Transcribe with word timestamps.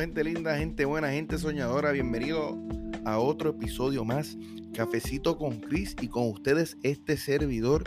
gente 0.00 0.22
linda, 0.22 0.56
gente 0.56 0.84
buena, 0.84 1.10
gente 1.10 1.38
soñadora. 1.38 1.90
Bienvenido 1.90 2.56
a 3.04 3.18
otro 3.18 3.50
episodio 3.50 4.04
más. 4.04 4.36
Cafecito 4.72 5.36
con 5.36 5.58
Chris 5.58 5.96
y 6.00 6.06
con 6.06 6.28
ustedes 6.28 6.76
este 6.84 7.16
servidor, 7.16 7.82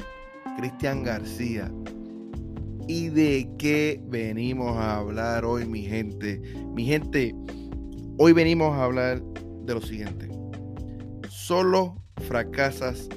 Cristian 0.58 1.04
García. 1.04 1.72
¿Y 2.88 3.08
de 3.10 3.50
qué 3.58 4.02
venimos 4.08 4.78
a 4.78 4.98
hablar 4.98 5.46
hoy, 5.46 5.66
mi 5.66 5.84
gente? 5.84 6.42
Mi 6.76 6.86
gente, 6.86 7.34
hoy 8.18 8.34
venimos 8.34 8.74
a 8.74 8.84
hablar 8.84 9.24
de 9.64 9.74
lo 9.74 9.82
siguiente. 9.82 10.28
Solo 11.30 11.96
fracasas 12.28 13.08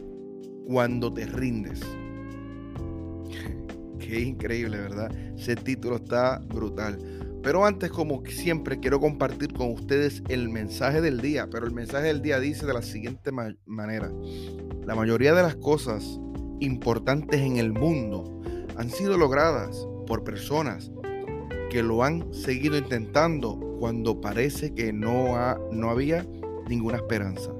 cuando 0.66 1.12
te 1.12 1.26
rindes. 1.26 1.80
Qué 3.98 4.20
increíble, 4.20 4.78
¿verdad? 4.78 5.10
Ese 5.36 5.56
título 5.56 5.96
está 5.96 6.38
brutal. 6.38 7.23
Pero 7.44 7.66
antes, 7.66 7.90
como 7.90 8.24
siempre, 8.24 8.80
quiero 8.80 8.98
compartir 9.00 9.52
con 9.52 9.70
ustedes 9.70 10.22
el 10.28 10.48
mensaje 10.48 11.02
del 11.02 11.20
día. 11.20 11.46
Pero 11.50 11.66
el 11.66 11.74
mensaje 11.74 12.06
del 12.06 12.22
día 12.22 12.40
dice 12.40 12.64
de 12.64 12.72
la 12.72 12.80
siguiente 12.80 13.30
manera. 13.66 14.10
La 14.86 14.94
mayoría 14.94 15.34
de 15.34 15.42
las 15.42 15.54
cosas 15.56 16.18
importantes 16.60 17.42
en 17.42 17.58
el 17.58 17.74
mundo 17.74 18.40
han 18.78 18.88
sido 18.88 19.18
logradas 19.18 19.86
por 20.06 20.24
personas 20.24 20.90
que 21.70 21.82
lo 21.82 22.02
han 22.02 22.32
seguido 22.32 22.78
intentando 22.78 23.58
cuando 23.78 24.22
parece 24.22 24.74
que 24.74 24.94
no, 24.94 25.36
no 25.70 25.90
había 25.90 26.26
ninguna 26.66 26.96
esperanza. 26.96 27.52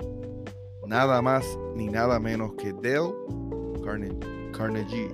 Nada 0.87 1.21
más 1.21 1.45
ni 1.77 1.89
nada 1.89 2.19
menos 2.19 2.55
que 2.55 2.73
Dale 2.73 3.13
Carnegie. 3.85 5.13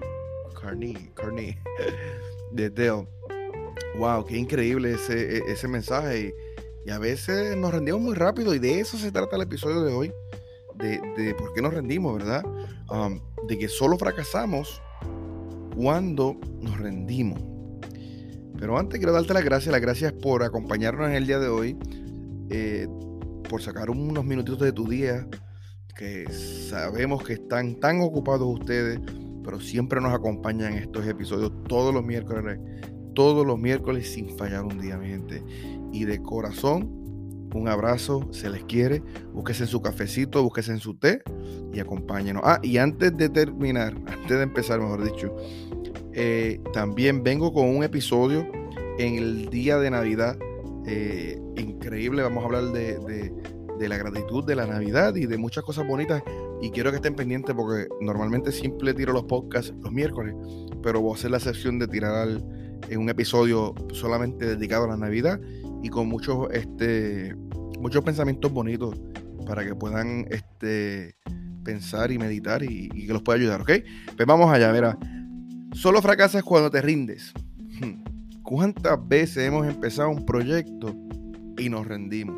Carnegie, 0.60 1.10
Carnegie, 1.14 1.58
de 2.52 2.70
Dale 2.70 3.19
Wow, 3.98 4.24
qué 4.24 4.36
increíble 4.36 4.92
ese, 4.92 5.38
e, 5.38 5.52
ese 5.52 5.68
mensaje. 5.68 6.34
Y, 6.86 6.90
a 6.90 6.98
veces 6.98 7.56
nos 7.56 7.72
rendimos 7.72 8.00
muy 8.00 8.14
rápido 8.14 8.54
y 8.54 8.58
de 8.58 8.80
eso 8.80 8.96
se 8.96 9.12
trata 9.12 9.36
el 9.36 9.42
episodio 9.42 9.82
de 9.82 9.92
hoy. 9.92 10.12
De, 10.74 11.34
por 11.38 11.52
qué 11.52 11.60
nos 11.60 11.74
rendimos, 11.74 12.16
¿verdad? 12.16 12.42
De 13.46 13.58
que 13.58 13.68
solo 13.68 13.98
fracasamos 13.98 14.80
cuando 15.76 16.40
nos 16.60 16.78
rendimos. 16.78 17.38
Pero 18.58 18.78
antes 18.78 18.98
quiero 18.98 19.12
darte 19.12 19.34
las 19.34 19.44
gracias, 19.44 19.72
las 19.72 19.80
gracias 19.80 20.12
por 20.14 20.42
acompañarnos 20.42 21.08
en 21.08 21.16
el 21.16 21.26
día 21.26 21.38
de 21.38 21.48
hoy, 21.48 21.78
eh, 22.48 22.88
por 23.48 23.62
sacar 23.62 23.90
unos 23.90 24.24
minutitos 24.24 24.60
de 24.60 24.72
tu 24.72 24.88
día, 24.88 25.26
que 25.96 26.30
sabemos 26.32 27.22
que 27.22 27.34
están 27.34 27.78
tan 27.78 28.00
ocupados 28.00 28.48
ustedes, 28.48 29.00
pero 29.44 29.60
siempre 29.60 30.00
nos 30.00 30.14
acompañan 30.14 30.74
estos 30.74 31.06
episodios 31.06 31.52
todos 31.68 31.92
los 31.92 32.04
miércoles 32.04 32.58
todos 33.20 33.46
los 33.46 33.58
miércoles 33.58 34.10
sin 34.10 34.34
fallar 34.38 34.64
un 34.64 34.80
día, 34.80 34.96
mi 34.96 35.08
gente. 35.08 35.42
Y 35.92 36.06
de 36.06 36.22
corazón, 36.22 36.88
un 37.54 37.68
abrazo, 37.68 38.26
se 38.32 38.48
les 38.48 38.64
quiere. 38.64 39.02
Búsquese 39.34 39.66
su 39.66 39.82
cafecito, 39.82 40.42
búsquese 40.42 40.72
en 40.72 40.78
su 40.78 40.94
té 40.94 41.20
y 41.70 41.80
acompáñenos. 41.80 42.42
Ah, 42.46 42.60
y 42.62 42.78
antes 42.78 43.14
de 43.14 43.28
terminar, 43.28 43.94
antes 44.06 44.38
de 44.38 44.42
empezar, 44.42 44.80
mejor 44.80 45.04
dicho, 45.04 45.36
eh, 46.14 46.62
también 46.72 47.22
vengo 47.22 47.52
con 47.52 47.68
un 47.68 47.84
episodio 47.84 48.50
en 48.98 49.16
el 49.16 49.50
día 49.50 49.76
de 49.76 49.90
Navidad. 49.90 50.38
Eh, 50.86 51.38
increíble, 51.58 52.22
vamos 52.22 52.42
a 52.42 52.46
hablar 52.46 52.72
de, 52.72 52.98
de, 53.78 53.88
la 53.90 53.98
gratitud 53.98 54.46
de 54.46 54.56
la 54.56 54.66
Navidad 54.66 55.14
y 55.16 55.26
de 55.26 55.36
muchas 55.36 55.62
cosas 55.62 55.86
bonitas. 55.86 56.22
Y 56.62 56.70
quiero 56.70 56.88
que 56.88 56.96
estén 56.96 57.16
pendientes 57.16 57.54
porque 57.54 57.86
normalmente 58.00 58.50
siempre 58.50 58.94
tiro 58.94 59.12
los 59.12 59.24
podcasts 59.24 59.74
los 59.82 59.92
miércoles, 59.92 60.34
pero 60.82 61.02
voy 61.02 61.12
a 61.12 61.16
hacer 61.16 61.30
la 61.30 61.40
sesión 61.40 61.78
de 61.78 61.86
tirar 61.86 62.14
al, 62.14 62.69
en 62.88 63.00
un 63.00 63.08
episodio 63.08 63.74
solamente 63.92 64.46
dedicado 64.46 64.84
a 64.84 64.88
la 64.88 64.96
Navidad 64.96 65.40
y 65.82 65.88
con 65.88 66.08
muchos, 66.08 66.48
este, 66.52 67.34
muchos 67.80 68.04
pensamientos 68.04 68.52
bonitos 68.52 68.94
para 69.46 69.64
que 69.64 69.74
puedan 69.74 70.26
este, 70.30 71.16
pensar 71.64 72.12
y 72.12 72.18
meditar 72.18 72.62
y, 72.62 72.88
que 72.88 73.12
los 73.12 73.22
pueda 73.22 73.38
ayudar, 73.38 73.62
¿ok? 73.62 73.70
Pues 74.16 74.26
vamos 74.26 74.52
allá, 74.52 74.70
verá. 74.72 74.98
Solo 75.72 76.02
fracasas 76.02 76.42
cuando 76.42 76.70
te 76.70 76.82
rindes. 76.82 77.32
¿Cuántas 78.42 79.06
veces 79.08 79.46
hemos 79.46 79.66
empezado 79.66 80.10
un 80.10 80.26
proyecto 80.26 80.96
y 81.58 81.68
nos 81.68 81.86
rendimos? 81.86 82.36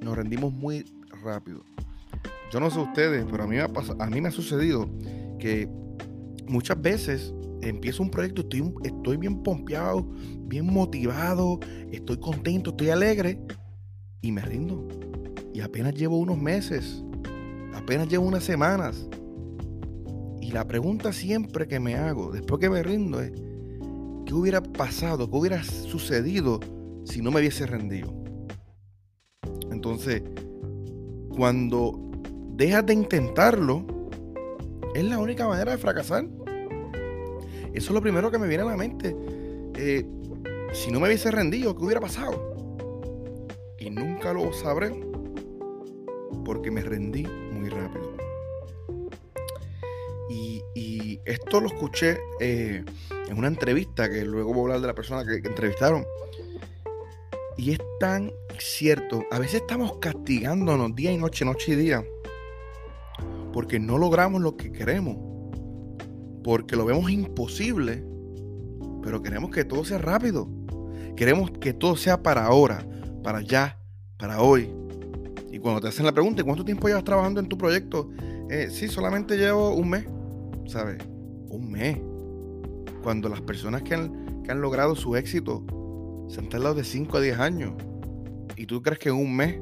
Nos 0.00 0.16
rendimos 0.16 0.52
muy 0.52 0.84
rápido. 1.22 1.64
Yo 2.52 2.60
no 2.60 2.70
sé 2.70 2.78
ustedes, 2.78 3.24
pero 3.30 3.44
a 3.44 3.46
mí 3.46 3.56
me 3.56 3.62
a 3.62 4.06
mí 4.06 4.20
me 4.20 4.28
ha 4.28 4.32
sucedido 4.32 4.88
que 5.38 5.68
muchas 6.46 6.80
veces 6.80 7.34
empiezo 7.62 8.02
un 8.02 8.10
proyecto, 8.10 8.42
estoy, 8.42 8.74
estoy 8.84 9.16
bien 9.16 9.42
pompeado, 9.42 10.06
bien 10.46 10.66
motivado, 10.66 11.60
estoy 11.90 12.18
contento, 12.18 12.70
estoy 12.70 12.90
alegre 12.90 13.40
y 14.20 14.32
me 14.32 14.42
rindo. 14.42 14.86
Y 15.54 15.60
apenas 15.60 15.94
llevo 15.94 16.18
unos 16.18 16.38
meses, 16.38 17.04
apenas 17.74 18.08
llevo 18.08 18.26
unas 18.26 18.44
semanas. 18.44 19.08
Y 20.40 20.50
la 20.50 20.66
pregunta 20.66 21.12
siempre 21.12 21.68
que 21.68 21.80
me 21.80 21.94
hago, 21.94 22.32
después 22.32 22.60
que 22.60 22.68
me 22.68 22.82
rindo, 22.82 23.20
es, 23.20 23.32
¿qué 24.26 24.34
hubiera 24.34 24.62
pasado, 24.62 25.30
qué 25.30 25.36
hubiera 25.36 25.62
sucedido 25.62 26.60
si 27.04 27.22
no 27.22 27.30
me 27.30 27.40
hubiese 27.40 27.66
rendido? 27.66 28.12
Entonces, 29.70 30.22
cuando 31.30 32.10
dejas 32.54 32.84
de 32.86 32.94
intentarlo, 32.94 33.86
es 34.94 35.04
la 35.04 35.18
única 35.18 35.48
manera 35.48 35.72
de 35.72 35.78
fracasar. 35.78 36.28
Eso 37.74 37.86
es 37.86 37.94
lo 37.94 38.02
primero 38.02 38.30
que 38.30 38.38
me 38.38 38.46
viene 38.48 38.62
a 38.64 38.66
la 38.66 38.76
mente. 38.76 39.16
Eh, 39.76 40.04
si 40.72 40.90
no 40.90 41.00
me 41.00 41.08
hubiese 41.08 41.30
rendido, 41.30 41.74
¿qué 41.76 41.84
hubiera 41.84 42.00
pasado? 42.00 42.54
Y 43.78 43.90
nunca 43.90 44.32
lo 44.32 44.52
sabré 44.52 44.92
porque 46.44 46.70
me 46.70 46.82
rendí 46.82 47.26
muy 47.52 47.68
rápido. 47.68 48.12
Y, 50.28 51.20
esto 51.24 51.60
lo 51.60 51.68
escuché 51.68 52.18
eh, 52.40 52.84
en 53.28 53.38
una 53.38 53.46
entrevista 53.46 54.10
que 54.10 54.24
luego 54.24 54.52
voy 54.52 54.62
a 54.62 54.64
hablar 54.64 54.80
de 54.80 54.86
la 54.88 54.94
persona 54.94 55.24
que, 55.24 55.40
que 55.40 55.48
entrevistaron. 55.48 56.04
Y 57.56 57.72
es 57.72 57.78
tan 58.00 58.32
cierto. 58.58 59.24
A 59.30 59.38
veces 59.38 59.60
estamos 59.60 59.98
castigándonos 59.98 60.96
día 60.96 61.12
y 61.12 61.18
noche, 61.18 61.44
noche 61.44 61.72
y 61.72 61.76
día. 61.76 62.04
Porque 63.52 63.78
no 63.78 63.98
logramos 63.98 64.40
lo 64.40 64.56
que 64.56 64.72
queremos 64.72 65.31
porque 66.42 66.76
lo 66.76 66.84
vemos 66.84 67.10
imposible, 67.10 68.04
pero 69.02 69.22
queremos 69.22 69.50
que 69.50 69.64
todo 69.64 69.84
sea 69.84 69.98
rápido. 69.98 70.48
Queremos 71.16 71.50
que 71.50 71.72
todo 71.72 71.96
sea 71.96 72.22
para 72.22 72.46
ahora, 72.46 72.86
para 73.22 73.42
ya, 73.42 73.78
para 74.18 74.40
hoy. 74.40 74.70
Y 75.50 75.58
cuando 75.58 75.80
te 75.80 75.88
hacen 75.88 76.06
la 76.06 76.12
pregunta, 76.12 76.42
¿cuánto 76.42 76.64
tiempo 76.64 76.88
llevas 76.88 77.04
trabajando 77.04 77.40
en 77.40 77.48
tu 77.48 77.58
proyecto? 77.58 78.10
Eh, 78.48 78.68
sí, 78.70 78.88
solamente 78.88 79.36
llevo 79.36 79.74
un 79.74 79.90
mes, 79.90 80.06
¿sabes? 80.66 80.98
Un 81.48 81.70
mes. 81.70 81.98
Cuando 83.02 83.28
las 83.28 83.40
personas 83.40 83.82
que 83.82 83.94
han, 83.94 84.42
que 84.42 84.50
han 84.50 84.60
logrado 84.60 84.94
su 84.94 85.16
éxito 85.16 85.64
se 86.28 86.40
han 86.40 86.48
tardado 86.48 86.74
de 86.74 86.84
5 86.84 87.16
a 87.16 87.20
10 87.20 87.38
años. 87.38 87.72
¿Y 88.56 88.66
tú 88.66 88.80
crees 88.80 88.98
que 88.98 89.10
en 89.10 89.16
un 89.16 89.36
mes 89.36 89.58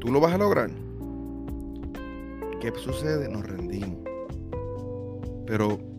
tú 0.00 0.10
lo 0.10 0.20
vas 0.20 0.34
a 0.34 0.38
lograr? 0.38 0.70
¿Qué 2.60 2.72
sucede? 2.76 3.28
Nos 3.28 3.46
rendimos. 3.46 3.98
Pero 5.46 5.91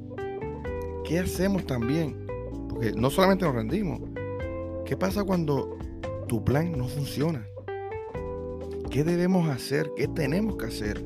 ¿qué 1.03 1.19
hacemos 1.19 1.65
también? 1.65 2.25
Porque 2.69 2.93
no 2.93 3.09
solamente 3.09 3.45
nos 3.45 3.55
rendimos. 3.55 4.01
¿Qué 4.85 4.97
pasa 4.97 5.23
cuando 5.23 5.77
tu 6.27 6.43
plan 6.43 6.71
no 6.77 6.87
funciona? 6.87 7.45
¿Qué 8.89 9.03
debemos 9.03 9.49
hacer? 9.49 9.91
¿Qué 9.95 10.07
tenemos 10.07 10.57
que 10.57 10.65
hacer? 10.65 11.03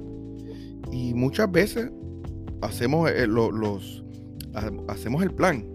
Y 0.92 1.14
muchas 1.14 1.52
veces 1.52 1.92
hacemos, 2.62 3.10
eh, 3.10 3.28
los, 3.28 4.04
hacemos 4.88 5.24
el 5.24 5.34
plan. 5.34 5.66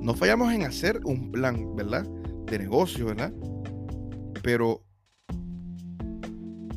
No 0.00 0.14
fallamos 0.14 0.52
en 0.52 0.62
hacer 0.62 1.00
un 1.04 1.30
plan, 1.30 1.76
¿verdad? 1.76 2.06
De 2.46 2.58
negocio, 2.58 3.06
¿verdad? 3.06 3.32
Pero 4.42 4.82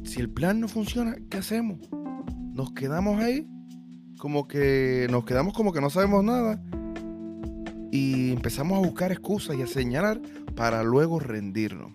si 0.03 0.19
el 0.19 0.29
plan 0.29 0.59
no 0.59 0.67
funciona, 0.67 1.15
¿qué 1.29 1.37
hacemos? 1.37 1.79
Nos 2.53 2.73
quedamos 2.73 3.19
ahí 3.19 3.47
como 4.21 4.47
que 4.47 5.07
nos 5.09 5.25
quedamos 5.25 5.55
como 5.55 5.73
que 5.73 5.81
no 5.81 5.89
sabemos 5.89 6.23
nada 6.23 6.61
y 7.91 8.33
empezamos 8.33 8.77
a 8.77 8.87
buscar 8.87 9.11
excusas 9.11 9.57
y 9.57 9.63
a 9.63 9.67
señalar 9.67 10.21
para 10.55 10.83
luego 10.83 11.19
rendirnos. 11.19 11.91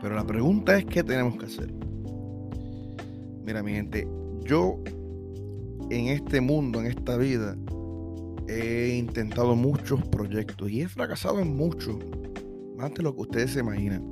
Pero 0.00 0.14
la 0.14 0.24
pregunta 0.24 0.78
es 0.78 0.84
qué 0.84 1.02
tenemos 1.02 1.36
que 1.38 1.46
hacer. 1.46 1.74
Mira 3.44 3.64
mi 3.64 3.72
gente, 3.72 4.06
yo 4.44 4.78
en 5.90 6.06
este 6.06 6.40
mundo, 6.40 6.78
en 6.78 6.86
esta 6.86 7.16
vida, 7.16 7.56
he 8.46 8.94
intentado 8.96 9.56
muchos 9.56 10.00
proyectos 10.06 10.70
y 10.70 10.82
he 10.82 10.88
fracasado 10.88 11.40
en 11.40 11.56
muchos, 11.56 11.96
más 12.76 12.94
de 12.94 13.02
lo 13.02 13.12
que 13.12 13.22
ustedes 13.22 13.50
se 13.50 13.58
imaginan. 13.58 14.08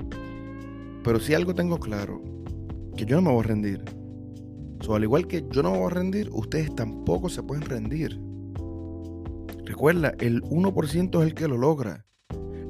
Pero 1.05 1.21
si 1.21 1.35
algo 1.35 1.55
tengo 1.55 1.79
claro, 1.79 2.21
que 2.97 3.05
yo 3.05 3.15
no 3.15 3.23
me 3.23 3.31
voy 3.31 3.45
a 3.45 3.47
rendir 3.47 4.04
al 4.93 5.05
igual 5.05 5.27
que 5.27 5.45
yo 5.51 5.63
no 5.63 5.71
me 5.73 5.79
voy 5.79 5.87
a 5.87 5.95
rendir, 5.95 6.29
ustedes 6.33 6.75
tampoco 6.75 7.29
se 7.29 7.43
pueden 7.43 7.65
rendir. 7.65 8.21
Recuerda, 9.65 10.15
el 10.19 10.43
1% 10.43 11.21
es 11.21 11.27
el 11.27 11.35
que 11.35 11.49
lo 11.49 11.57
logra. 11.57 12.05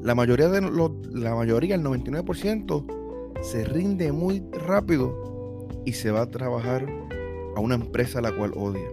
La 0.02 0.14
mayoría, 0.14 0.48
de 0.48 0.60
la 0.60 1.34
mayoría, 1.34 1.74
el 1.74 1.82
99%, 1.82 3.42
se 3.42 3.64
rinde 3.64 4.12
muy 4.12 4.44
rápido 4.52 5.68
y 5.84 5.92
se 5.92 6.10
va 6.10 6.22
a 6.22 6.30
trabajar 6.30 6.86
a 7.56 7.60
una 7.60 7.74
empresa 7.74 8.20
a 8.20 8.22
la 8.22 8.36
cual 8.36 8.52
odia. 8.54 8.88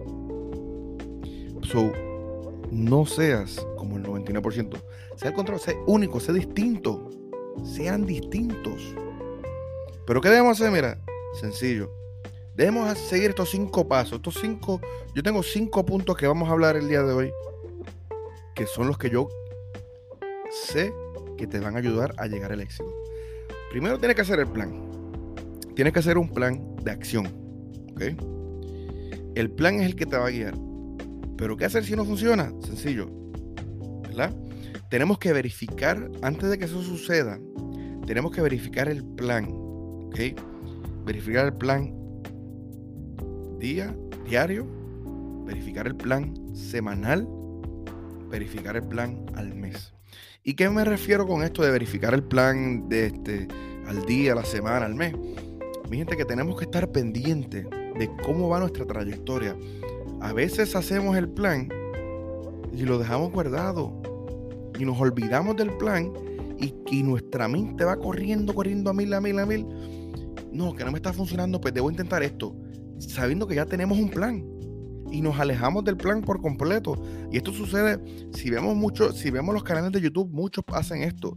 So, 1.62 1.92
no 2.70 3.06
seas 3.06 3.64
como 3.76 3.98
el 3.98 4.04
99%. 4.04 4.82
Sea 5.16 5.28
el 5.28 5.34
contrario, 5.34 5.62
sea 5.62 5.74
único, 5.86 6.18
sea 6.18 6.34
distinto. 6.34 7.10
Sean 7.64 8.06
distintos. 8.06 8.94
Pero 10.06 10.20
¿qué 10.20 10.30
debemos 10.30 10.60
hacer? 10.60 10.72
Mira, 10.72 10.98
sencillo. 11.38 12.01
Debemos 12.54 12.98
seguir 12.98 13.30
estos 13.30 13.50
cinco 13.50 13.88
pasos. 13.88 14.16
Estos 14.16 14.38
cinco, 14.40 14.80
yo 15.14 15.22
tengo 15.22 15.42
cinco 15.42 15.84
puntos 15.86 16.16
que 16.16 16.26
vamos 16.26 16.48
a 16.48 16.52
hablar 16.52 16.76
el 16.76 16.88
día 16.88 17.02
de 17.02 17.12
hoy, 17.12 17.32
que 18.54 18.66
son 18.66 18.88
los 18.88 18.98
que 18.98 19.10
yo 19.10 19.28
sé 20.50 20.92
que 21.38 21.46
te 21.46 21.58
van 21.60 21.76
a 21.76 21.78
ayudar 21.78 22.14
a 22.18 22.26
llegar 22.26 22.52
al 22.52 22.60
éxito. 22.60 22.92
Primero 23.70 23.98
tienes 23.98 24.16
que 24.16 24.22
hacer 24.22 24.38
el 24.38 24.48
plan. 24.48 24.70
Tienes 25.74 25.94
que 25.94 26.00
hacer 26.00 26.18
un 26.18 26.28
plan 26.28 26.76
de 26.76 26.90
acción. 26.90 27.26
¿Ok? 27.92 28.02
El 29.34 29.50
plan 29.50 29.80
es 29.80 29.86
el 29.86 29.96
que 29.96 30.04
te 30.04 30.18
va 30.18 30.26
a 30.26 30.30
guiar. 30.30 30.54
Pero 31.38 31.56
¿qué 31.56 31.64
hacer 31.64 31.84
si 31.84 31.96
no 31.96 32.04
funciona? 32.04 32.52
Sencillo. 32.60 33.08
¿Verdad? 34.02 34.34
Tenemos 34.90 35.18
que 35.18 35.32
verificar, 35.32 36.10
antes 36.20 36.50
de 36.50 36.58
que 36.58 36.66
eso 36.66 36.82
suceda, 36.82 37.40
tenemos 38.06 38.30
que 38.30 38.42
verificar 38.42 38.90
el 38.90 39.02
plan. 39.02 39.48
¿Ok? 39.48 40.38
Verificar 41.06 41.46
el 41.46 41.54
plan 41.54 42.01
día, 43.62 43.94
diario, 44.28 44.66
verificar 45.46 45.86
el 45.86 45.94
plan 45.94 46.34
semanal, 46.52 47.28
verificar 48.28 48.74
el 48.74 48.82
plan 48.82 49.24
al 49.36 49.54
mes. 49.54 49.94
¿Y 50.42 50.54
qué 50.54 50.68
me 50.68 50.84
refiero 50.84 51.28
con 51.28 51.44
esto 51.44 51.62
de 51.62 51.70
verificar 51.70 52.12
el 52.12 52.24
plan 52.24 52.88
de 52.88 53.06
este, 53.06 53.46
al 53.86 54.04
día, 54.04 54.32
a 54.32 54.34
la 54.34 54.44
semana, 54.44 54.86
al 54.86 54.96
mes? 54.96 55.14
Mi 55.88 55.98
gente, 55.98 56.16
que 56.16 56.24
tenemos 56.24 56.58
que 56.58 56.64
estar 56.64 56.90
pendientes 56.90 57.64
de 57.70 58.10
cómo 58.24 58.48
va 58.48 58.58
nuestra 58.58 58.84
trayectoria. 58.84 59.56
A 60.20 60.32
veces 60.32 60.74
hacemos 60.74 61.16
el 61.16 61.28
plan 61.28 61.68
y 62.72 62.82
lo 62.82 62.98
dejamos 62.98 63.30
guardado 63.30 63.92
y 64.76 64.84
nos 64.84 65.00
olvidamos 65.00 65.56
del 65.56 65.70
plan 65.76 66.12
y, 66.58 66.74
y 66.90 67.04
nuestra 67.04 67.46
mente 67.46 67.84
va 67.84 67.96
corriendo, 67.96 68.56
corriendo 68.56 68.90
a 68.90 68.92
mil, 68.92 69.14
a 69.14 69.20
mil, 69.20 69.38
a 69.38 69.46
mil. 69.46 69.64
No, 70.50 70.74
que 70.74 70.84
no 70.84 70.90
me 70.90 70.98
está 70.98 71.12
funcionando, 71.12 71.60
pues 71.60 71.72
debo 71.72 71.88
intentar 71.92 72.24
esto 72.24 72.56
sabiendo 73.08 73.46
que 73.46 73.54
ya 73.56 73.66
tenemos 73.66 73.98
un 73.98 74.10
plan 74.10 74.44
y 75.10 75.20
nos 75.20 75.38
alejamos 75.38 75.84
del 75.84 75.96
plan 75.96 76.22
por 76.22 76.40
completo. 76.40 77.00
Y 77.30 77.36
esto 77.36 77.52
sucede, 77.52 78.00
si 78.32 78.50
vemos 78.50 78.74
mucho, 78.74 79.12
si 79.12 79.30
vemos 79.30 79.54
los 79.54 79.62
canales 79.62 79.92
de 79.92 80.00
YouTube, 80.00 80.30
muchos 80.32 80.64
hacen 80.72 81.02
esto. 81.02 81.36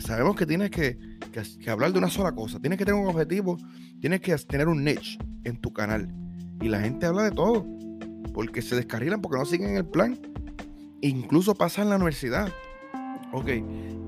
sabemos 0.00 0.36
que 0.36 0.46
tienes 0.46 0.70
que, 0.70 0.98
hablar 1.66 1.92
de 1.92 1.98
una 1.98 2.10
sola 2.10 2.32
cosa, 2.32 2.60
tienes 2.60 2.78
que 2.78 2.84
tener 2.84 3.00
un 3.00 3.08
objetivo, 3.08 3.56
tienes 4.00 4.20
que 4.20 4.36
tener 4.36 4.68
un 4.68 4.84
niche 4.84 5.18
en 5.44 5.60
tu 5.60 5.72
canal. 5.72 6.12
Y 6.60 6.68
la 6.68 6.80
gente 6.80 7.06
habla 7.06 7.24
de 7.24 7.30
todo, 7.30 7.66
porque 8.32 8.62
se 8.62 8.76
descarrilan 8.76 9.20
porque 9.20 9.38
no 9.38 9.44
siguen 9.44 9.76
el 9.76 9.86
plan. 9.86 10.18
incluso 11.00 11.54
pasa 11.54 11.82
en 11.82 11.90
la 11.90 11.96
universidad. 11.96 12.48
Ok, 13.32 13.50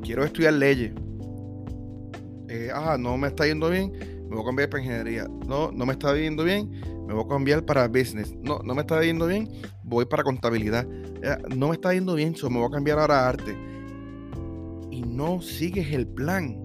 quiero 0.03 0.25
estudiar 0.25 0.55
leyes. 0.55 0.93
Ah, 2.73 2.97
no 2.99 3.17
me 3.17 3.29
está 3.29 3.47
yendo 3.47 3.69
bien 3.69 4.16
me 4.29 4.37
voy 4.37 4.43
a 4.43 4.47
cambiar 4.47 4.71
para 4.71 4.83
ingeniería. 4.83 5.29
No, 5.47 5.71
no 5.71 5.87
me 5.87 5.93
está 5.93 6.13
viendo 6.13 6.45
bien, 6.45 6.71
me 7.07 7.15
voy 7.15 7.25
a 7.25 7.29
cambiar 7.29 7.65
para 7.65 7.89
business. 7.89 8.35
No, 8.43 8.61
no 8.65 8.75
me 8.75 8.83
está 8.83 8.99
viendo 8.99 9.27
bien, 9.27 9.49
voy 9.83 10.05
para 10.07 10.23
contabilidad. 10.23 10.87
No 11.57 11.69
me 11.69 11.75
está 11.75 11.93
yendo 11.93 12.15
bien, 12.15 12.37
so 12.37 12.51
me 12.51 12.59
voy 12.59 12.69
a 12.69 12.71
cambiar 12.71 12.99
ahora 12.99 13.21
a 13.21 13.29
arte. 13.29 13.57
Y 14.91 15.03
no 15.03 15.41
sigues 15.41 15.93
el 15.93 16.07
plan. 16.07 16.65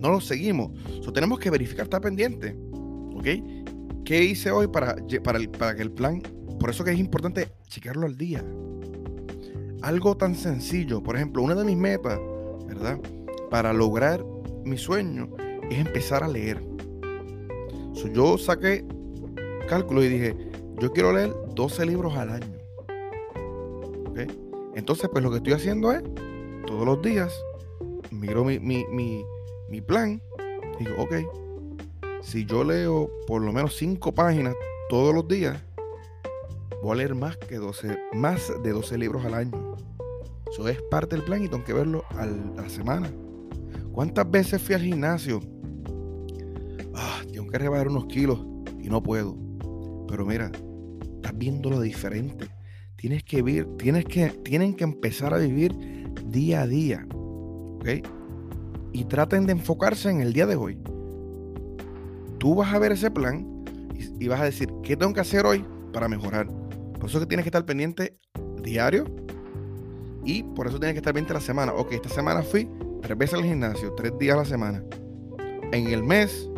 No 0.00 0.10
lo 0.10 0.20
seguimos. 0.20 0.72
Tenemos 1.12 1.38
que 1.38 1.50
verificar, 1.50 1.84
estar 1.84 2.00
pendiente. 2.00 2.56
¿Ok? 3.14 3.26
¿Qué 4.04 4.24
hice 4.24 4.50
hoy 4.50 4.66
para, 4.68 4.96
para, 5.22 5.38
para 5.58 5.74
que 5.74 5.82
el 5.82 5.90
plan... 5.90 6.22
Por 6.58 6.70
eso 6.70 6.84
que 6.84 6.92
es 6.92 6.98
importante 6.98 7.48
checarlo 7.68 8.06
al 8.06 8.16
día. 8.16 8.44
Algo 9.82 10.16
tan 10.16 10.34
sencillo. 10.34 11.02
Por 11.02 11.16
ejemplo, 11.16 11.42
una 11.42 11.54
de 11.54 11.64
mis 11.64 11.76
metas, 11.76 12.18
¿verdad? 12.66 12.98
Para 13.50 13.72
lograr 13.72 14.24
mi 14.64 14.78
sueño 14.78 15.28
es 15.70 15.78
empezar 15.78 16.22
a 16.22 16.28
leer 16.28 16.62
yo 18.12 18.38
saqué 18.38 18.84
cálculo 19.68 20.02
y 20.02 20.08
dije, 20.08 20.36
yo 20.80 20.92
quiero 20.92 21.12
leer 21.12 21.32
12 21.54 21.86
libros 21.86 22.16
al 22.16 22.30
año. 22.30 22.54
Entonces, 24.74 25.08
pues 25.10 25.22
lo 25.22 25.30
que 25.30 25.36
estoy 25.36 25.52
haciendo 25.52 25.92
es, 25.92 26.02
todos 26.66 26.84
los 26.84 27.00
días, 27.00 27.32
miro 28.10 28.44
mi, 28.44 28.58
mi, 28.58 29.80
plan, 29.80 30.20
digo, 30.78 30.92
ok, 30.98 31.14
si 32.20 32.44
yo 32.44 32.64
leo 32.64 33.08
por 33.26 33.40
lo 33.40 33.52
menos 33.52 33.76
5 33.76 34.12
páginas 34.12 34.54
todos 34.88 35.14
los 35.14 35.28
días, 35.28 35.62
voy 36.82 36.92
a 36.92 36.94
leer 36.96 37.14
más 37.14 37.36
que 37.36 37.56
12, 37.56 37.96
más 38.14 38.52
de 38.62 38.72
12 38.72 38.98
libros 38.98 39.24
al 39.24 39.34
año. 39.34 39.76
Eso 40.50 40.68
es 40.68 40.82
parte 40.82 41.16
del 41.16 41.24
plan 41.24 41.42
y 41.42 41.48
tengo 41.48 41.64
que 41.64 41.72
verlo 41.72 42.04
a 42.10 42.26
la 42.26 42.68
semana. 42.68 43.10
¿Cuántas 43.92 44.28
veces 44.30 44.60
fui 44.60 44.74
al 44.74 44.82
gimnasio? 44.82 45.40
Que 47.54 47.58
rebajar 47.58 47.86
unos 47.86 48.06
kilos 48.06 48.44
y 48.80 48.88
no 48.88 49.00
puedo. 49.00 49.36
Pero 50.08 50.26
mira, 50.26 50.50
estás 51.14 51.38
viendo 51.38 51.70
lo 51.70 51.80
diferente. 51.80 52.46
Tienes 52.96 53.22
que 53.22 53.42
vivir, 53.42 53.68
tienes 53.76 54.06
que, 54.06 54.28
tienen 54.28 54.74
que 54.74 54.82
empezar 54.82 55.32
a 55.32 55.38
vivir 55.38 55.72
día 56.26 56.62
a 56.62 56.66
día. 56.66 57.06
¿Ok? 57.12 57.86
Y 58.92 59.04
traten 59.04 59.46
de 59.46 59.52
enfocarse 59.52 60.10
en 60.10 60.20
el 60.20 60.32
día 60.32 60.46
de 60.46 60.56
hoy. 60.56 60.78
Tú 62.38 62.56
vas 62.56 62.74
a 62.74 62.78
ver 62.80 62.90
ese 62.90 63.08
plan 63.12 63.64
y, 64.18 64.26
vas 64.26 64.40
a 64.40 64.44
decir, 64.44 64.68
¿qué 64.82 64.96
tengo 64.96 65.14
que 65.14 65.20
hacer 65.20 65.46
hoy 65.46 65.64
para 65.92 66.08
mejorar? 66.08 66.48
Por 66.98 67.08
eso 67.08 67.20
que 67.20 67.26
tienes 67.26 67.44
que 67.44 67.50
estar 67.50 67.64
pendiente 67.64 68.18
diario 68.64 69.04
y 70.24 70.42
por 70.42 70.66
eso 70.66 70.80
tienes 70.80 70.94
que 70.94 70.98
estar 70.98 71.14
pendiente 71.14 71.34
la 71.34 71.40
semana. 71.40 71.72
Ok, 71.72 71.92
esta 71.92 72.08
semana 72.08 72.42
fui 72.42 72.68
tres 73.00 73.16
veces 73.16 73.38
al 73.38 73.44
gimnasio, 73.44 73.92
tres 73.92 74.12
días 74.18 74.34
a 74.34 74.38
la 74.38 74.44
semana. 74.44 74.82
En 75.70 75.86
el 75.86 76.02
mes 76.02 76.50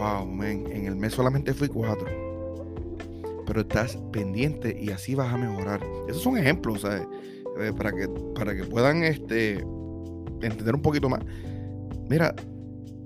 wow, 0.00 0.42
en 0.42 0.86
el 0.86 0.96
mes 0.96 1.12
solamente 1.12 1.52
fui 1.52 1.68
cuatro. 1.68 2.06
Pero 3.46 3.60
estás 3.60 3.98
pendiente 4.12 4.76
y 4.80 4.90
así 4.90 5.14
vas 5.14 5.32
a 5.32 5.36
mejorar. 5.36 5.80
Esos 6.08 6.22
son 6.22 6.38
ejemplos, 6.38 6.82
¿sabes? 6.82 7.06
Eh, 7.58 7.72
para, 7.76 7.92
que, 7.92 8.64
puedan 8.64 9.02
este, 9.02 9.58
entender 10.40 10.74
un 10.74 10.82
poquito 10.82 11.10
más. 11.10 11.20
Mira, 12.08 12.34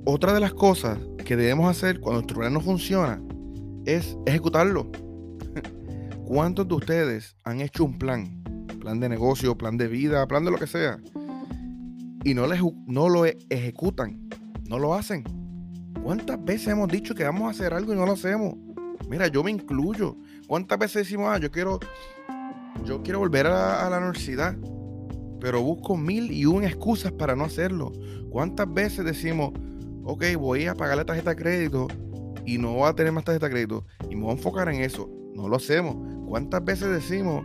otra 0.04 0.32
de 0.32 0.40
las 0.40 0.54
cosas 0.54 0.98
que 1.24 1.34
debemos 1.34 1.68
hacer 1.68 1.98
cuando 1.98 2.20
nuestro 2.20 2.38
plan 2.38 2.52
no 2.52 2.60
funciona 2.60 3.20
es 3.86 4.16
ejecutarlo. 4.26 4.92
¿Cuántos 6.26 6.68
de 6.68 6.74
ustedes 6.74 7.36
han 7.42 7.60
hecho 7.60 7.84
un 7.84 7.98
plan? 7.98 8.44
Plan 8.80 9.00
de 9.00 9.08
negocio, 9.08 9.58
plan 9.58 9.76
de 9.76 9.88
vida, 9.88 10.26
plan 10.28 10.44
de 10.44 10.52
lo 10.52 10.58
que 10.58 10.66
sea. 10.68 10.98
Y 12.22 12.34
no 12.34 12.46
lo 12.46 13.24
ejecutan, 13.24 14.28
no 14.68 14.78
lo 14.78 14.94
hacen. 14.94 15.43
¿Cuántas 16.02 16.42
veces 16.44 16.68
hemos 16.68 16.88
dicho 16.88 17.14
que 17.14 17.24
vamos 17.24 17.48
a 17.48 17.50
hacer 17.50 17.72
algo 17.72 17.92
y 17.92 17.96
no 17.96 18.04
lo 18.06 18.12
hacemos? 18.12 18.54
Mira, 19.08 19.28
yo 19.28 19.42
me 19.42 19.50
incluyo. 19.50 20.16
¿Cuántas 20.46 20.78
veces 20.78 21.06
decimos, 21.06 21.28
ah, 21.30 21.38
yo 21.38 21.50
quiero, 21.50 21.78
yo 22.84 23.02
quiero 23.02 23.18
volver 23.18 23.46
a, 23.46 23.88
la 23.88 23.98
universidad, 23.98 24.56
pero 25.40 25.62
busco 25.62 25.96
mil 25.96 26.30
y 26.30 26.46
una 26.46 26.66
excusas 26.66 27.12
para 27.12 27.34
no 27.34 27.44
hacerlo? 27.44 27.92
¿Cuántas 28.30 28.72
veces 28.72 29.04
decimos, 29.04 29.52
ok, 30.04 30.24
voy 30.38 30.66
a 30.66 30.74
pagar 30.74 30.96
la 30.96 31.04
tarjeta 31.04 31.30
de 31.30 31.36
crédito 31.36 31.88
y 32.44 32.58
no 32.58 32.74
voy 32.74 32.88
a 32.88 32.94
tener 32.94 33.12
más 33.12 33.24
tarjeta 33.24 33.46
de 33.46 33.52
crédito 33.52 33.86
y 34.10 34.16
me 34.16 34.22
voy 34.22 34.30
a 34.30 34.36
enfocar 34.36 34.68
en 34.68 34.82
eso? 34.82 35.08
No 35.34 35.48
lo 35.48 35.56
hacemos. 35.56 35.96
¿Cuántas 36.26 36.64
veces 36.64 36.90
decimos, 36.90 37.44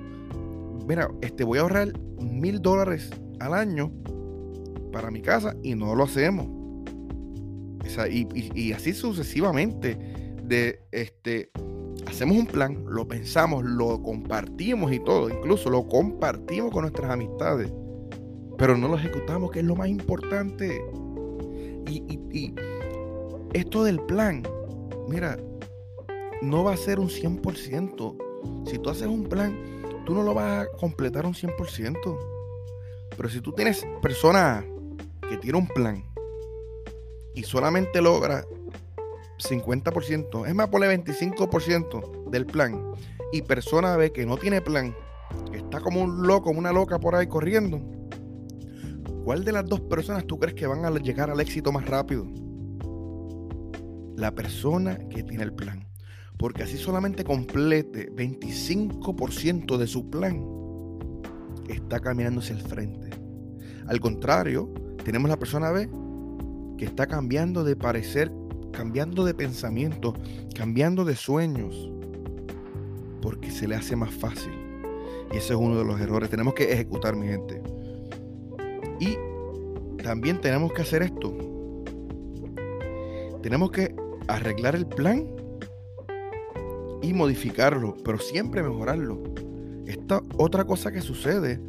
mira, 0.87 1.09
este, 1.21 1.43
voy 1.43 1.59
a 1.59 1.61
ahorrar 1.61 1.93
mil 2.19 2.61
dólares 2.61 3.09
al 3.39 3.53
año 3.53 3.91
para 4.91 5.11
mi 5.11 5.21
casa 5.21 5.55
y 5.63 5.75
no 5.75 5.95
lo 5.95 6.03
hacemos? 6.03 6.58
Y, 8.09 8.73
así 8.73 8.93
sucesivamente. 8.93 9.97
De 10.43 10.81
este, 10.91 11.51
hacemos 12.07 12.37
un 12.37 12.47
plan, 12.47 12.83
lo 12.87 13.07
pensamos, 13.07 13.63
lo 13.63 14.01
compartimos 14.01 14.91
y 14.91 14.99
todo, 14.99 15.29
incluso 15.29 15.69
lo 15.69 15.87
compartimos 15.87 16.71
con 16.71 16.81
nuestras 16.81 17.11
amistades, 17.11 17.71
pero 18.57 18.75
no 18.75 18.87
lo 18.87 18.97
ejecutamos, 18.97 19.51
que 19.51 19.59
es 19.59 19.65
lo 19.65 19.75
más 19.75 19.89
importante. 19.89 20.81
Y, 21.87 22.19
y 22.31 22.55
esto 23.53 23.83
del 23.83 23.99
plan, 24.01 24.43
mira, 25.07 25.37
no 26.41 26.63
va 26.63 26.73
a 26.73 26.77
ser 26.77 26.99
un 26.99 27.09
100%. 27.09 28.65
Si 28.65 28.79
tú 28.79 28.89
haces 28.89 29.07
un 29.07 29.25
plan, 29.25 29.55
tú 30.05 30.15
no 30.15 30.23
lo 30.23 30.33
vas 30.33 30.65
a 30.65 30.77
completar 30.77 31.25
un 31.25 31.33
100%. 31.33 32.17
Pero 33.15 33.29
si 33.29 33.41
tú 33.41 33.51
tienes 33.53 33.85
personas 34.01 34.63
que 35.29 35.37
tienen 35.37 35.61
un 35.61 35.67
plan 35.67 36.03
y 37.35 37.43
solamente 37.43 38.01
logra 38.01 38.45
50%, 39.37 40.47
es 40.47 40.55
más, 40.55 40.67
ponle 40.69 40.87
25% 41.03 42.29
del 42.29 42.45
plan, 42.45 42.93
y 43.31 43.41
persona 43.41 43.95
ve 43.95 44.11
que 44.11 44.25
no 44.25 44.37
tiene 44.37 44.61
plan, 44.61 44.95
está 45.53 45.79
como 45.79 46.01
un 46.01 46.27
loco, 46.27 46.49
una 46.49 46.71
loca 46.71 46.99
por 46.99 47.15
ahí 47.15 47.27
corriendo, 47.27 47.81
¿Cuál 49.29 49.45
de 49.45 49.51
las 49.51 49.67
dos 49.67 49.81
personas 49.81 50.25
tú 50.25 50.39
crees 50.39 50.55
que 50.55 50.65
van 50.65 50.85
a 50.85 50.89
llegar 50.89 51.29
al 51.29 51.39
éxito 51.39 51.71
más 51.71 51.85
rápido? 51.85 52.25
La 54.15 54.33
persona 54.33 54.97
que 55.09 55.21
tiene 55.21 55.43
el 55.43 55.53
plan. 55.53 55.85
Porque 56.35 56.63
así 56.63 56.77
solamente 56.77 57.23
complete 57.23 58.11
25% 58.11 59.77
de 59.77 59.85
su 59.85 60.09
plan, 60.09 60.43
está 61.67 61.99
caminando 61.99 62.39
hacia 62.39 62.55
el 62.55 62.61
frente. 62.63 63.11
Al 63.85 63.99
contrario, 63.99 64.73
tenemos 65.03 65.29
la 65.29 65.37
persona 65.37 65.69
B 65.69 65.87
que 66.79 66.85
está 66.85 67.07
cambiando 67.07 67.65
de 67.65 67.75
parecer, 67.75 68.31
cambiando 68.71 69.25
de 69.25 69.33
pensamiento, 69.33 70.13
cambiando 70.55 71.03
de 71.03 71.13
sueños, 71.13 71.91
porque 73.21 73.51
se 73.51 73.67
le 73.67 73.75
hace 73.75 73.97
más 73.97 74.13
fácil. 74.13 74.53
Y 75.33 75.37
ese 75.37 75.53
es 75.53 75.59
uno 75.59 75.77
de 75.77 75.83
los 75.83 75.99
errores. 75.99 76.29
Tenemos 76.29 76.53
que 76.53 76.71
ejecutar, 76.71 77.17
mi 77.17 77.27
gente. 77.27 77.61
Y 78.97 79.17
también 80.01 80.39
tenemos 80.39 80.71
que 80.71 80.83
hacer 80.83 81.03
esto. 81.03 81.35
Tenemos 83.43 83.71
que 83.71 83.93
arreglar 84.29 84.73
el 84.75 84.87
plan 84.87 85.27
y 87.01 87.13
modificarlo, 87.13 87.97
pero 88.05 88.19
siempre 88.19 88.63
mejorarlo. 88.63 89.21
Esta 89.85 90.23
otra 90.37 90.63
cosa 90.63 90.93
que 90.93 91.01
sucede, 91.01 91.59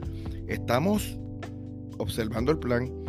estamos 0.47 1.19
observando 1.99 2.53
el 2.53 2.61
plan, 2.61 3.00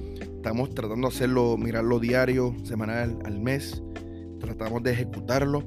estamos 0.41 0.74
tratando 0.74 1.07
de 1.07 1.13
hacerlo, 1.13 1.55
mirarlo 1.55 2.00
diario, 2.00 2.55
semanal, 2.63 3.19
al 3.25 3.39
mes, 3.39 3.83
tratamos 4.39 4.81
de 4.81 4.91
ejecutarlo. 4.91 5.63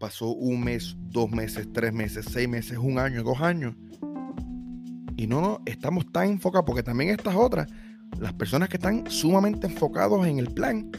Pasó 0.00 0.30
un 0.30 0.64
mes, 0.64 0.96
dos 0.98 1.30
meses, 1.30 1.68
tres 1.72 1.92
meses, 1.92 2.26
seis 2.28 2.48
meses, 2.48 2.76
un 2.76 2.98
año, 2.98 3.22
dos 3.22 3.40
años. 3.40 3.76
Y 5.16 5.28
no, 5.28 5.60
estamos 5.64 6.10
tan 6.10 6.28
enfocados, 6.28 6.66
porque 6.66 6.82
también 6.82 7.10
estas 7.10 7.36
otras, 7.36 7.68
las 8.18 8.32
personas 8.32 8.68
que 8.68 8.78
están 8.78 9.08
sumamente 9.08 9.68
enfocados 9.68 10.26
en 10.26 10.40
el 10.40 10.52
plan. 10.52 10.90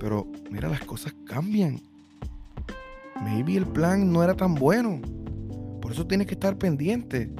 Pero 0.00 0.26
mira, 0.50 0.68
las 0.68 0.80
cosas 0.80 1.14
cambian. 1.26 1.80
Maybe 3.22 3.56
el 3.56 3.66
plan 3.66 4.12
no 4.12 4.24
era 4.24 4.34
tan 4.34 4.56
bueno. 4.56 5.00
Por 5.80 5.92
eso 5.92 6.08
tienes 6.08 6.26
que 6.26 6.34
estar 6.34 6.58
pendiente. 6.58 7.32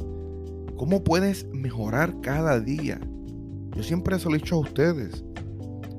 ¿Cómo 0.77 1.03
puedes 1.03 1.45
mejorar 1.49 2.21
cada 2.21 2.61
día? 2.61 3.01
Yo 3.77 3.83
siempre 3.83 4.19
se 4.19 4.29
lo 4.29 4.35
he 4.35 4.39
dicho 4.39 4.57
a 4.57 4.61
ustedes. 4.61 5.23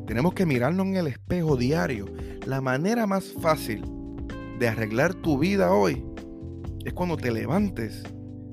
Tenemos 0.08 0.34
que 0.34 0.48
mirarnos 0.48 0.88
en 0.88 0.96
el 0.96 1.08
espejo 1.08 1.56
diario. 1.56 2.06
La 2.46 2.60
manera 2.60 3.06
más 3.06 3.34
fácil 3.40 3.84
de 4.60 4.68
arreglar 4.68 5.14
tu 5.14 5.38
vida 5.38 5.72
hoy 5.72 6.04
es 6.86 6.94
cuando 6.94 7.18
te 7.18 7.32
levantes, 7.32 8.04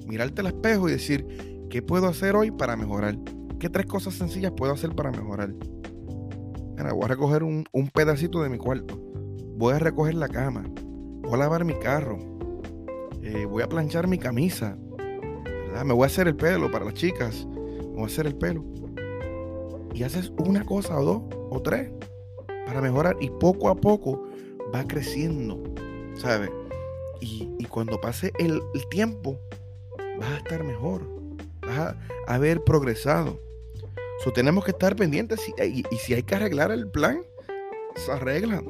mirarte 0.06 0.42
al 0.42 0.48
espejo 0.48 0.88
y 0.88 0.92
decir, 0.92 1.66
¿qué 1.70 1.80
puedo 1.80 2.06
hacer 2.06 2.36
hoy 2.36 2.50
para 2.50 2.76
mejorar? 2.76 3.16
¿Qué 3.58 3.70
tres 3.70 3.86
cosas 3.86 4.14
sencillas 4.14 4.52
puedo 4.54 4.72
hacer 4.72 4.94
para 4.94 5.10
mejorar? 5.10 5.54
voy 6.92 7.04
a 7.04 7.08
recoger 7.08 7.42
un, 7.42 7.64
pedacito 7.94 8.42
de 8.42 8.50
mi 8.50 8.58
cuarto. 8.58 9.00
Voy 9.56 9.72
a 9.72 9.78
recoger 9.78 10.14
la 10.14 10.28
cama. 10.28 10.64
Voy 11.22 11.32
a 11.32 11.36
lavar 11.38 11.64
mi 11.64 11.74
carro. 11.74 12.18
Eh, 13.22 13.46
voy 13.46 13.62
a 13.62 13.68
planchar 13.68 14.06
mi 14.06 14.18
camisa. 14.18 14.76
Me 15.84 15.94
voy 15.94 16.04
a 16.04 16.06
hacer 16.06 16.28
el 16.28 16.36
pelo 16.36 16.70
para 16.70 16.84
las 16.84 16.94
chicas. 16.94 17.46
Me 17.46 17.94
voy 17.94 18.02
a 18.02 18.06
hacer 18.06 18.26
el 18.26 18.36
pelo. 18.36 18.64
Y 19.94 20.02
haces 20.02 20.32
una 20.38 20.64
cosa 20.64 20.98
o 20.98 21.04
dos 21.04 21.22
o 21.50 21.62
tres 21.62 21.90
para 22.66 22.82
mejorar. 22.82 23.16
Y 23.20 23.30
poco 23.30 23.68
a 23.68 23.74
poco 23.74 24.26
va 24.74 24.84
creciendo. 24.86 25.62
¿Sabes? 26.16 26.50
Y, 27.20 27.64
cuando 27.70 28.00
pase 28.00 28.32
el, 28.38 28.60
tiempo, 28.90 29.40
vas 30.20 30.30
a 30.30 30.36
estar 30.36 30.62
mejor. 30.62 31.08
Vas 31.62 31.78
a 31.78 32.34
haber 32.34 32.62
progresado 32.62 33.40
tenemos 34.32 34.64
que 34.64 34.70
estar 34.70 34.96
pendientes 34.96 35.40
y, 35.48 35.96
si 35.96 36.14
hay 36.14 36.22
que 36.22 36.34
arreglar 36.34 36.70
el 36.70 36.88
plan, 36.88 37.22
se 37.96 38.12
arregla. 38.12 38.62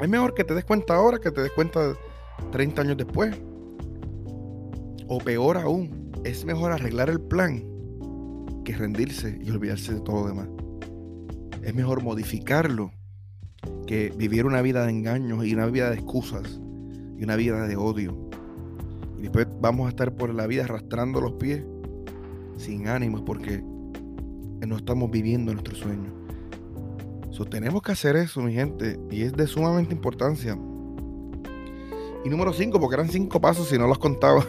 Es 0.00 0.08
mejor 0.08 0.34
que 0.34 0.44
te 0.44 0.54
des 0.54 0.64
cuenta 0.64 0.94
ahora 0.94 1.18
que 1.18 1.30
te 1.30 1.40
des 1.42 1.52
cuenta 1.52 1.94
30 2.50 2.82
años 2.82 2.96
después. 2.96 3.34
O 5.08 5.18
peor 5.18 5.56
aún, 5.56 6.10
es 6.24 6.44
mejor 6.44 6.72
arreglar 6.72 7.10
el 7.10 7.20
plan 7.20 7.64
que 8.62 8.74
rendirse 8.74 9.38
y 9.42 9.50
olvidarse 9.50 9.94
de 9.94 10.00
todo 10.00 10.22
lo 10.22 10.28
demás. 10.28 10.48
Es 11.62 11.74
mejor 11.74 12.02
modificarlo 12.02 12.92
que 13.86 14.12
vivir 14.16 14.46
una 14.46 14.62
vida 14.62 14.84
de 14.84 14.90
engaños 14.90 15.44
y 15.44 15.54
una 15.54 15.66
vida 15.66 15.90
de 15.90 15.96
excusas 15.96 16.60
y 17.18 17.24
una 17.24 17.36
vida 17.36 17.66
de 17.66 17.76
odio. 17.76 18.16
Y 19.18 19.22
después 19.22 19.46
vamos 19.60 19.86
a 19.86 19.90
estar 19.90 20.14
por 20.14 20.34
la 20.34 20.46
vida 20.46 20.64
arrastrando 20.64 21.20
los 21.20 21.32
pies 21.34 21.64
sin 22.56 22.88
ánimos 22.88 23.22
porque 23.22 23.62
no 24.66 24.76
estamos 24.76 25.10
viviendo 25.10 25.52
nuestro 25.52 25.74
sueño. 25.76 26.12
So, 27.30 27.46
tenemos 27.46 27.82
que 27.82 27.92
hacer 27.92 28.16
eso, 28.16 28.42
mi 28.42 28.52
gente, 28.52 29.00
y 29.10 29.22
es 29.22 29.32
de 29.32 29.46
sumamente 29.46 29.94
importancia. 29.94 30.56
Y 32.24 32.28
número 32.28 32.52
5, 32.52 32.78
porque 32.78 32.94
eran 32.94 33.08
5 33.08 33.40
pasos 33.40 33.72
y 33.72 33.78
no 33.78 33.86
los 33.86 33.98
contaba. 33.98 34.44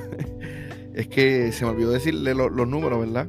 es 0.93 1.07
que 1.07 1.51
se 1.51 1.65
me 1.65 1.71
olvidó 1.71 1.91
decirle 1.91 2.35
los 2.35 2.67
números, 2.67 2.99
¿verdad? 2.99 3.27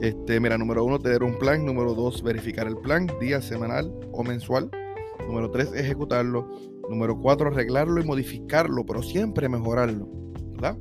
Este, 0.00 0.40
mira, 0.40 0.56
número 0.58 0.84
1, 0.84 0.98
tener 1.00 1.22
un 1.22 1.38
plan. 1.38 1.64
Número 1.64 1.94
2, 1.94 2.22
verificar 2.22 2.66
el 2.66 2.76
plan, 2.78 3.08
día, 3.20 3.40
semanal 3.40 3.92
o 4.12 4.22
mensual. 4.24 4.70
Número 5.26 5.50
3, 5.50 5.74
ejecutarlo. 5.74 6.48
Número 6.88 7.18
4, 7.18 7.48
arreglarlo 7.48 8.00
y 8.00 8.04
modificarlo, 8.04 8.86
pero 8.86 9.02
siempre 9.02 9.48
mejorarlo, 9.48 10.08
¿verdad? 10.52 10.78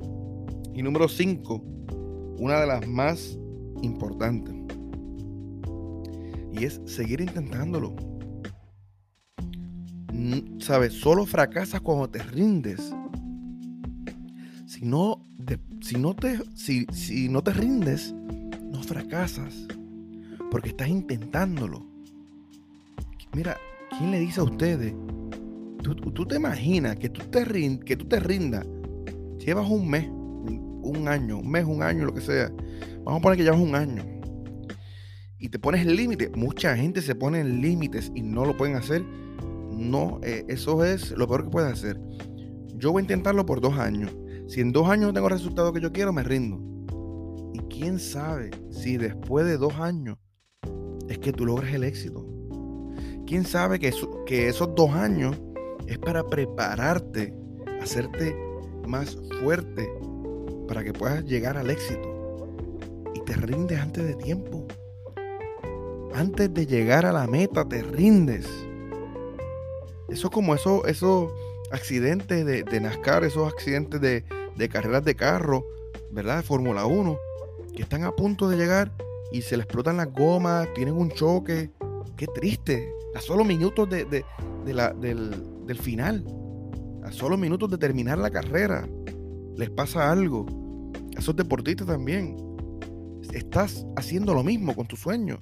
Y 0.74 0.82
número 0.82 1.10
5, 1.10 1.62
una 2.40 2.62
de 2.62 2.68
las 2.68 2.88
más 2.88 3.38
importantes 3.82 4.58
y 6.60 6.66
es 6.66 6.82
seguir 6.86 7.22
intentándolo. 7.22 7.96
¿Sabes? 10.60 10.94
Solo 10.94 11.26
fracasas 11.26 11.82
cuando 11.82 12.10
te 12.10 12.20
rindes. 12.24 12.94
Si 14.66 14.84
no, 14.84 15.24
si 15.82 15.98
no, 15.98 16.16
te, 16.16 16.40
si, 16.56 16.86
si 16.92 17.30
no 17.30 17.44
te 17.44 17.54
rindes, 17.54 18.14
fracasas. 18.88 19.68
Porque 20.50 20.70
estás 20.70 20.88
intentándolo. 20.88 21.86
Mira, 23.34 23.58
¿quién 23.98 24.12
le 24.12 24.20
dice 24.20 24.40
a 24.40 24.44
ustedes? 24.44 24.94
Tú, 25.84 26.26
te 26.26 26.36
imaginas 26.36 26.96
que 26.96 27.10
tú 27.10 27.22
te, 27.30 27.46
que 27.86 27.96
tú 27.96 28.06
te 28.06 28.20
rindas. 28.20 28.66
Llevas 29.38 29.70
un 29.70 29.90
mes, 29.90 30.08
un 30.10 31.08
año, 31.08 31.40
un 31.40 31.50
mes, 31.50 31.66
un 31.66 31.84
año, 31.84 32.06
lo 32.06 32.14
que 32.14 32.22
sea. 32.22 32.52
Vamos 33.04 33.20
a 33.20 33.22
poner 33.22 33.38
que 33.38 33.44
llevas 33.44 33.60
un 33.60 33.76
año 33.76 34.18
y 35.40 35.50
te 35.50 35.60
pones 35.60 35.86
límite. 35.86 36.30
Mucha 36.36 36.76
gente 36.76 37.02
se 37.02 37.16
pone 37.16 37.40
en 37.40 37.62
límites 37.62 38.12
y 38.16 38.22
no 38.22 38.46
lo 38.46 38.58
pueden 38.58 38.76
hacer. 38.76 39.04
No, 39.72 40.20
eh, 40.24 40.46
eso 40.48 40.84
es 40.84 41.12
lo 41.12 41.28
peor 41.28 41.46
que 41.46 41.50
puedes 41.50 41.72
hacer. 41.72 42.00
Yo 42.76 42.92
voy 42.92 43.02
a 43.02 43.04
intentarlo 43.04 43.46
por 43.46 43.62
dos 43.62 43.78
años. 43.78 44.16
Si 44.48 44.62
en 44.62 44.72
dos 44.72 44.90
años 44.90 45.08
no 45.08 45.14
tengo 45.14 45.28
el 45.28 45.34
resultado 45.34 45.74
que 45.74 45.82
yo 45.82 45.92
quiero, 45.92 46.14
me 46.14 46.24
rindo. 46.24 46.60
Quién 47.78 48.00
sabe 48.00 48.50
si 48.72 48.98
después 48.98 49.46
de 49.46 49.58
dos 49.58 49.76
años 49.76 50.18
es 51.10 51.20
que 51.20 51.32
tú 51.32 51.46
logres 51.46 51.76
el 51.76 51.84
éxito. 51.84 52.26
Quién 53.28 53.46
sabe 53.46 53.78
que, 53.78 53.90
esos 54.48 54.76
dos 54.76 54.90
años 54.96 55.38
es 55.86 56.00
para 56.00 56.24
prepararte, 56.24 57.36
hacerte 57.80 58.36
más 58.88 59.16
fuerte 59.42 59.88
para 60.68 60.84
que 60.84 60.92
puedas 60.92 61.24
llegar 61.26 61.56
al 61.56 61.70
éxito. 61.70 62.58
Y 63.14 63.20
te 63.20 63.34
rindes 63.34 63.80
antes 63.80 64.08
de 64.08 64.16
tiempo 64.16 64.66
antes 66.16 66.52
de 66.52 66.66
llegar 66.66 67.06
a 67.06 67.12
la 67.12 67.28
meta 67.28 67.64
te 67.64 67.84
rindes. 67.84 68.48
Eso 70.10 70.32
como 70.32 70.56
eso, 70.56 70.84
esos 70.88 71.32
accidentes 71.70 72.44
de, 72.44 72.64
de, 72.64 72.82
NASCAR, 72.82 73.24
esos 73.24 73.54
accidentes 73.54 74.02
de, 74.02 74.24
de 74.56 74.70
carreras 74.70 75.06
de 75.06 75.14
carro, 75.14 75.64
¿verdad? 76.10 76.38
De 76.38 76.44
Fórmula 76.44 76.88
1, 76.88 77.20
que 77.78 77.84
están 77.84 78.04
a 78.04 78.12
punto 78.12 78.50
de 78.50 78.58
llegar 78.58 78.92
y 79.32 79.42
se 79.42 79.56
les 79.56 79.66
explotan 79.66 79.98
las 79.98 80.12
gomas, 80.12 80.68
tienen 80.74 80.96
un 80.96 81.12
choque. 81.12 81.72
Qué 82.18 82.26
triste. 82.28 82.92
A 83.16 83.22
solo 83.22 83.46
minutos 83.46 83.88
de, 83.90 84.04
de, 84.06 84.74
la, 84.74 84.92
del, 84.94 85.66
del 85.66 85.78
final. 85.78 86.26
A 87.04 87.12
solo 87.12 87.38
minutos 87.38 87.70
de 87.70 87.78
terminar 87.78 88.18
la 88.18 88.32
carrera. 88.32 88.90
Les 89.56 89.70
pasa 89.70 90.12
algo. 90.12 90.46
A 91.16 91.20
esos 91.20 91.36
deportistas 91.36 91.88
también. 91.88 92.36
Estás 93.32 93.86
haciendo 93.96 94.34
lo 94.34 94.44
mismo 94.44 94.76
con 94.76 94.88
tu 94.88 94.96
sueño 94.96 95.40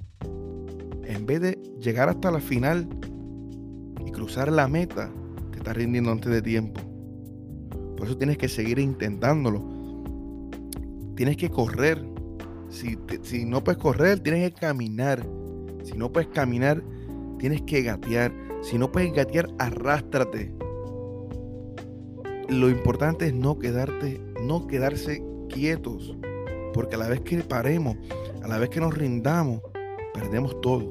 en 1.07 1.25
vez 1.25 1.41
de 1.41 1.59
llegar 1.79 2.09
hasta 2.09 2.31
la 2.31 2.39
final 2.39 2.87
y 4.05 4.11
cruzar 4.11 4.51
la 4.51 4.67
meta, 4.67 5.11
te 5.51 5.57
estás 5.57 5.75
rindiendo 5.75 6.11
antes 6.11 6.31
de 6.31 6.41
tiempo. 6.41 6.81
Por 7.97 8.07
eso 8.07 8.17
tienes 8.17 8.37
que 8.37 8.49
seguir 8.49 8.79
intentándolo. 8.79 9.63
Tienes 11.15 11.37
que 11.37 11.49
correr. 11.49 12.03
Si, 12.69 13.45
no 13.45 13.63
puedes 13.63 13.81
correr, 13.81 14.19
tienes 14.19 14.51
que 14.51 14.59
caminar. 14.59 15.25
Si 15.83 15.93
no 15.93 16.11
puedes 16.11 16.29
caminar, 16.29 16.83
tienes 17.39 17.61
que 17.61 17.81
gatear. 17.83 18.33
Si 18.61 18.77
no 18.77 18.91
puedes 18.91 19.13
gatear, 19.13 19.47
arrástrate. 19.59 20.53
Lo 22.49 22.69
importante 22.69 23.27
es 23.27 23.33
no 23.33 23.57
quedarte, 23.57 24.21
no 24.43 24.67
quedarse 24.67 25.23
quietos. 25.49 26.17
Porque 26.73 26.95
a 26.95 26.99
la 26.99 27.07
vez 27.07 27.21
que 27.21 27.37
paremos, 27.37 27.97
a 28.43 28.47
la 28.47 28.57
vez 28.57 28.69
que 28.69 28.79
nos 28.79 28.93
rindamos, 28.93 29.61
perdemos 30.13 30.59
todo. 30.61 30.89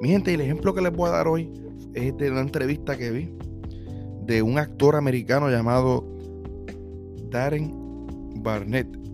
Mi 0.00 0.10
gente, 0.10 0.32
el 0.34 0.40
ejemplo 0.40 0.74
que 0.74 0.80
les 0.80 0.92
voy 0.92 1.08
a 1.08 1.12
dar 1.12 1.28
hoy 1.28 1.50
es 1.94 2.16
de 2.16 2.30
una 2.30 2.40
entrevista 2.40 2.96
que 2.96 3.10
vi 3.10 3.38
de 4.28 4.42
un 4.42 4.58
actor 4.58 4.94
americano 4.94 5.48
llamado 5.48 6.04
Darren 7.30 7.72
Barnett. 8.42 9.07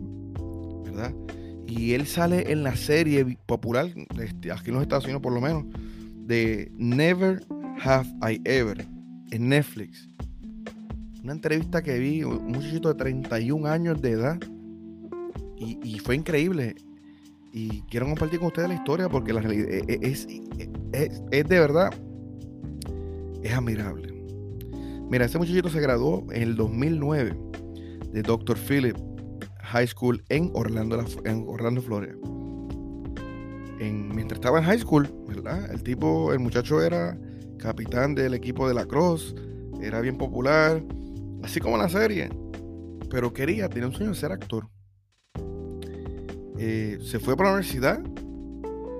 Y 1.76 1.94
él 1.94 2.06
sale 2.06 2.52
en 2.52 2.62
la 2.62 2.76
serie 2.76 3.36
popular, 3.46 3.88
este, 4.22 4.52
aquí 4.52 4.68
en 4.68 4.74
los 4.74 4.82
Estados 4.82 5.04
Unidos 5.04 5.22
por 5.22 5.32
lo 5.32 5.40
menos, 5.40 5.64
de 6.24 6.70
Never 6.76 7.44
Have 7.82 8.08
I 8.32 8.40
Ever, 8.44 8.86
en 9.32 9.48
Netflix. 9.48 10.08
Una 11.24 11.32
entrevista 11.32 11.82
que 11.82 11.98
vi, 11.98 12.22
un 12.22 12.46
muchachito 12.52 12.88
de 12.90 12.94
31 12.94 13.66
años 13.66 14.00
de 14.00 14.10
edad, 14.12 14.38
y, 15.56 15.98
fue 15.98 16.14
increíble. 16.14 16.76
Y 17.52 17.80
quiero 17.90 18.06
compartir 18.06 18.38
con 18.38 18.48
ustedes 18.48 18.68
la 18.68 18.74
historia 18.74 19.08
porque 19.08 19.32
la 19.32 19.40
realidad 19.40 19.68
e, 19.68 19.84
e, 19.88 19.98
es, 20.02 20.28
es, 20.92 21.22
es 21.30 21.48
de 21.48 21.58
verdad, 21.58 21.90
es 23.42 23.52
admirable. 23.52 24.12
Mira, 25.10 25.24
ese 25.24 25.38
muchachito 25.38 25.70
se 25.70 25.80
graduó 25.80 26.24
en 26.30 26.42
el 26.42 26.56
2009 26.56 27.36
de 28.12 28.22
Dr. 28.22 28.58
Philip 28.58 28.96
High 29.64 29.88
School 29.88 30.24
en 30.28 30.50
Orlando, 30.54 31.04
en 31.24 31.44
Orlando 31.48 31.82
Florida. 31.82 32.14
mientras 33.80 34.38
estaba 34.38 34.58
en 34.58 34.64
high 34.64 34.78
school, 34.78 35.08
¿verdad? 35.26 35.70
El 35.70 35.82
tipo, 35.82 36.32
el 36.32 36.38
muchacho 36.38 36.82
era 36.82 37.18
capitán 37.58 38.14
del 38.14 38.34
equipo 38.34 38.68
de 38.68 38.74
la 38.74 38.86
Cross, 38.86 39.34
era 39.80 40.00
bien 40.00 40.16
popular, 40.16 40.82
así 41.42 41.60
como 41.60 41.76
la 41.76 41.88
serie, 41.88 42.30
pero 43.10 43.32
quería, 43.32 43.68
tenía 43.68 43.88
un 43.88 43.94
sueño 43.94 44.10
de 44.10 44.16
ser 44.16 44.32
actor. 44.32 44.68
Eh, 46.58 46.98
se 47.02 47.18
fue 47.18 47.36
para 47.36 47.50
la 47.50 47.56
universidad 47.56 48.00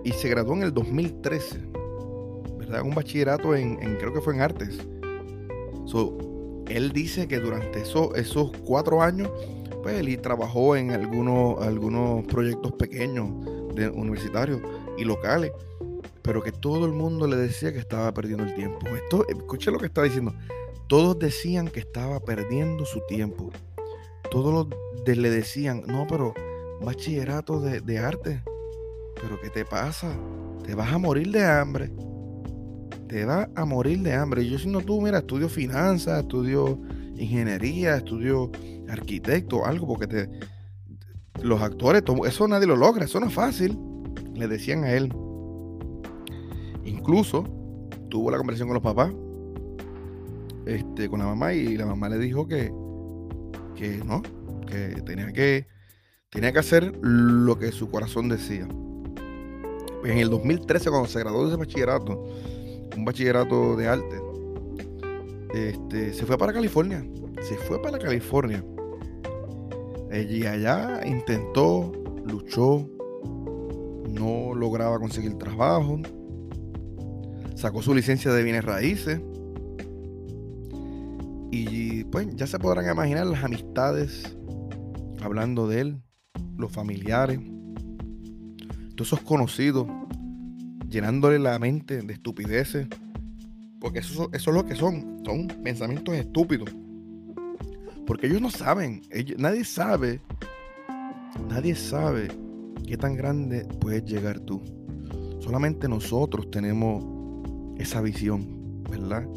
y 0.04 0.12
se 0.12 0.28
graduó 0.28 0.54
en 0.54 0.62
el 0.64 0.75
2013, 0.75 1.61
¿verdad? 2.59 2.83
Un 2.83 2.94
bachillerato 2.94 3.54
en, 3.54 3.76
creo 3.97 4.12
que 4.12 4.21
fue 4.21 4.35
en 4.35 4.40
artes. 4.40 4.78
él 6.68 6.92
dice 6.92 7.28
que 7.28 7.38
durante 7.38 7.83
esos 7.83 8.50
cuatro 8.64 9.02
años 9.02 9.30
él 9.88 10.21
trabajó 10.21 10.76
en 10.76 10.91
algunos, 10.91 11.62
algunos 11.62 12.25
proyectos 12.26 12.73
pequeños 12.73 13.29
universitarios 13.95 14.61
y 14.97 15.05
locales, 15.05 15.53
pero 16.23 16.43
que 16.43 16.53
todo 16.53 16.87
el 16.87 16.93
mundo 16.93 17.26
le 17.26 17.37
decía 17.37 17.73
que 17.73 17.79
estaba 17.79 18.12
perdiendo 18.14 18.45
el 18.45 18.55
tiempo. 18.55 18.79
Esto, 18.88 19.26
escuche 19.29 19.71
lo 19.71 19.79
que 19.79 19.87
está 19.87 20.03
diciendo. 20.03 20.35
Todos 20.87 21.19
decían 21.19 21.69
que 21.69 21.81
estaba 21.81 22.21
perdiendo 22.21 22.85
su 22.85 23.00
tiempo. 23.07 23.50
Todos 24.31 24.69
le 25.07 25.31
decían, 25.31 25.83
no, 25.87 26.07
pero 26.07 26.35
bachillerato 26.83 27.61
de, 27.61 27.81
de 27.81 27.99
arte. 27.99 28.43
Pero 29.21 29.41
¿qué 29.41 29.50
te 29.50 29.64
pasa? 29.64 30.14
Te 30.64 30.75
vas 30.75 30.93
a 30.93 30.99
morir 30.99 31.31
de 31.31 31.45
hambre. 31.45 31.91
Te 33.09 33.25
vas 33.25 33.49
a 33.55 33.64
morir 33.64 34.00
de 34.00 34.14
hambre. 34.14 34.49
Yo 34.49 34.59
siendo 34.59 34.81
tú, 34.81 35.00
mira, 35.00 35.19
estudio 35.19 35.49
finanzas, 35.49 36.23
estudio 36.23 36.79
ingeniería, 37.16 37.97
estudio 37.97 38.50
arquitecto, 38.88 39.64
algo, 39.64 39.87
porque 39.87 40.06
te, 40.06 40.30
los 41.42 41.61
actores, 41.62 42.02
eso 42.26 42.49
nadie 42.49 42.66
lo 42.66 42.76
logra, 42.76 43.04
eso 43.04 43.21
no 43.21 43.26
es 43.26 43.35
fácil, 43.35 43.78
le 44.35 44.49
decían 44.49 44.85
a 44.85 44.92
él. 44.92 45.12
Incluso 46.85 47.44
tuvo 48.09 48.30
la 48.30 48.38
conversación 48.38 48.68
con 48.68 48.75
los 48.75 48.83
papás, 48.83 49.12
este, 50.66 51.09
con 51.09 51.21
la 51.21 51.26
mamá, 51.26 51.52
y 51.52 51.76
la 51.76 51.87
mamá 51.87 52.09
le 52.09 52.18
dijo 52.18 52.47
que, 52.47 52.73
que 53.75 54.02
no, 54.04 54.23
que 54.66 55.02
tenía 55.02 55.33
que, 55.33 55.66
tenía 56.30 56.52
que 56.52 56.59
hacer 56.59 56.97
lo 57.00 57.59
que 57.59 57.73
su 57.73 57.90
corazón 57.90 58.28
decía. 58.28 58.66
En 60.04 60.18
el 60.18 60.28
2013, 60.28 60.90
cuando 60.90 61.09
se 61.09 61.18
graduó 61.20 61.42
de 61.44 61.48
ese 61.48 61.57
bachillerato, 61.57 62.24
un 62.96 63.05
bachillerato 63.05 63.77
de 63.77 63.88
arte, 63.88 64.20
este, 65.55 66.12
se 66.12 66.27
fue 66.27 66.37
para 66.37 66.53
California. 66.53 67.07
Se 67.43 67.57
fue 67.57 67.81
para 67.81 67.99
California. 67.99 68.64
Y 70.12 70.45
allá 70.47 71.01
intentó, 71.07 71.93
luchó, 72.25 72.88
no 74.09 74.55
lograba 74.55 74.99
conseguir 74.99 75.35
trabajo, 75.35 76.01
sacó 77.55 77.83
su 77.83 77.95
licencia 77.95 78.33
de 78.33 78.43
bienes 78.43 78.64
raíces. 78.64 79.21
Y 81.51 82.05
pues 82.05 82.35
ya 82.35 82.49
se 82.49 82.59
podrán 82.59 82.90
imaginar 82.90 83.27
las 83.27 83.45
amistades 83.45 84.37
hablando 85.23 85.69
de 85.69 85.81
él, 85.81 86.03
los 86.59 86.73
familiares, 86.73 87.38
todos 88.97 89.09
esos 89.09 89.21
conocidos, 89.21 89.87
llenándole 90.88 91.38
la 91.38 91.59
mente 91.59 92.03
de 92.03 92.12
estupideces, 92.12 92.88
porque 93.85 93.99
eso, 93.99 94.31
eso 94.33 94.51
es 94.51 94.57
lo 94.57 94.64
que 94.64 94.75
son, 94.75 95.20
son 95.27 95.47
pensamientos 95.62 96.14
estúpidos. 96.14 96.75
Porque 98.07 98.29
ellos 98.29 98.40
no 98.40 98.49
saben, 98.51 99.03
nadie 99.37 99.62
sabe, 99.62 100.23
nadie 101.51 101.75
sabe 101.75 102.29
qué 102.87 102.97
tan 102.97 103.14
grande 103.14 103.66
puedes 103.81 104.03
llegar 104.07 104.40
tú. 104.40 104.62
Solamente 105.40 105.87
nosotros 105.87 106.51
tenemos 106.51 107.05
esa 107.77 108.01
visión, 108.01 108.83
¿verdad? 108.90 109.29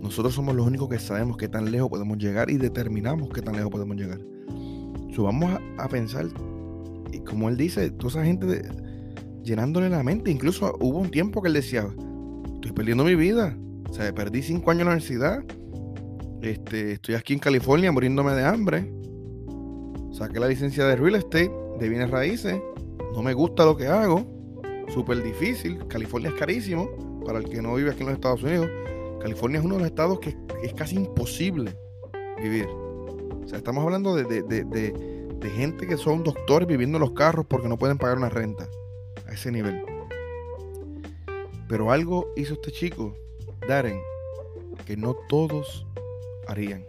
Nosotros 0.00 0.34
somos 0.34 0.54
los 0.54 0.66
únicos 0.66 0.88
que 0.88 0.98
sabemos 0.98 1.36
qué 1.36 1.48
tan 1.48 1.70
lejos 1.70 1.90
podemos 1.90 2.16
llegar 2.16 2.48
y 2.48 2.56
determinamos 2.56 3.28
qué 3.34 3.42
tan 3.42 3.54
lejos 3.54 3.70
podemos 3.70 3.98
llegar. 3.98 4.18
So, 5.14 5.24
vamos 5.24 5.60
a, 5.76 5.88
pensar, 5.90 6.24
y 7.12 7.18
como 7.18 7.50
él 7.50 7.58
dice, 7.58 7.90
toda 7.90 8.12
esa 8.12 8.24
gente 8.24 8.62
llenándole 9.42 9.90
la 9.90 10.02
mente. 10.02 10.30
Incluso 10.30 10.74
hubo 10.80 11.00
un 11.00 11.10
tiempo 11.10 11.42
que 11.42 11.48
él 11.48 11.54
decía, 11.54 11.86
estoy 12.54 12.72
perdiendo 12.72 13.04
mi 13.04 13.14
vida. 13.14 13.54
O 13.94 13.96
sea, 13.96 14.12
perdí 14.12 14.42
cinco 14.42 14.72
años 14.72 14.80
en 14.80 14.86
la 14.86 14.92
universidad 14.94 15.44
este, 16.42 16.94
estoy 16.94 17.14
aquí 17.14 17.32
en 17.32 17.38
California 17.38 17.92
muriéndome 17.92 18.32
de 18.32 18.44
hambre. 18.44 18.92
Saqué 20.12 20.40
la 20.40 20.48
licencia 20.48 20.84
de 20.84 20.96
real 20.96 21.14
estate, 21.14 21.50
de 21.78 21.88
bienes 21.88 22.10
raíces. 22.10 22.60
No 23.14 23.22
me 23.22 23.32
gusta 23.32 23.64
lo 23.64 23.76
que 23.76 23.86
hago. 23.86 24.26
Súper 24.88 25.22
difícil. 25.22 25.86
California 25.88 26.30
es 26.30 26.34
carísimo. 26.34 27.22
Para 27.24 27.38
el 27.38 27.48
que 27.48 27.62
no 27.62 27.74
vive 27.74 27.90
aquí 27.90 28.00
en 28.00 28.06
los 28.08 28.16
Estados 28.16 28.42
Unidos. 28.42 28.68
California 29.22 29.60
es 29.60 29.64
uno 29.64 29.76
de 29.76 29.80
los 29.82 29.88
estados 29.88 30.20
que 30.20 30.36
es 30.62 30.74
casi 30.74 30.96
imposible 30.96 31.78
vivir. 32.42 32.66
O 32.66 33.44
sea, 33.46 33.56
estamos 33.56 33.84
hablando 33.84 34.14
de, 34.14 34.24
de 34.42 35.50
gente 35.50 35.86
que 35.86 35.96
son 35.96 36.24
doctores 36.24 36.68
viviendo 36.68 36.98
en 36.98 37.00
los 37.00 37.12
carros 37.12 37.46
porque 37.48 37.68
no 37.68 37.78
pueden 37.78 37.96
pagar 37.96 38.18
una 38.18 38.28
renta. 38.28 38.68
A 39.26 39.32
ese 39.32 39.50
nivel. 39.50 39.82
Pero 41.68 41.90
algo 41.90 42.34
hizo 42.36 42.54
este 42.54 42.70
chico, 42.70 43.16
Darren, 43.68 43.98
que 44.84 44.94
no 44.94 45.16
todos 45.28 45.86
harían. 46.48 46.84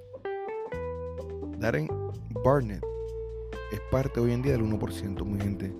Darren 1.57 1.87
Barnett 2.43 2.83
es 3.71 3.79
parte 3.91 4.19
hoy 4.19 4.33
en 4.33 4.41
día 4.41 4.51
del 4.53 4.63
1%, 4.63 5.23
muy 5.23 5.39
gente. 5.39 5.73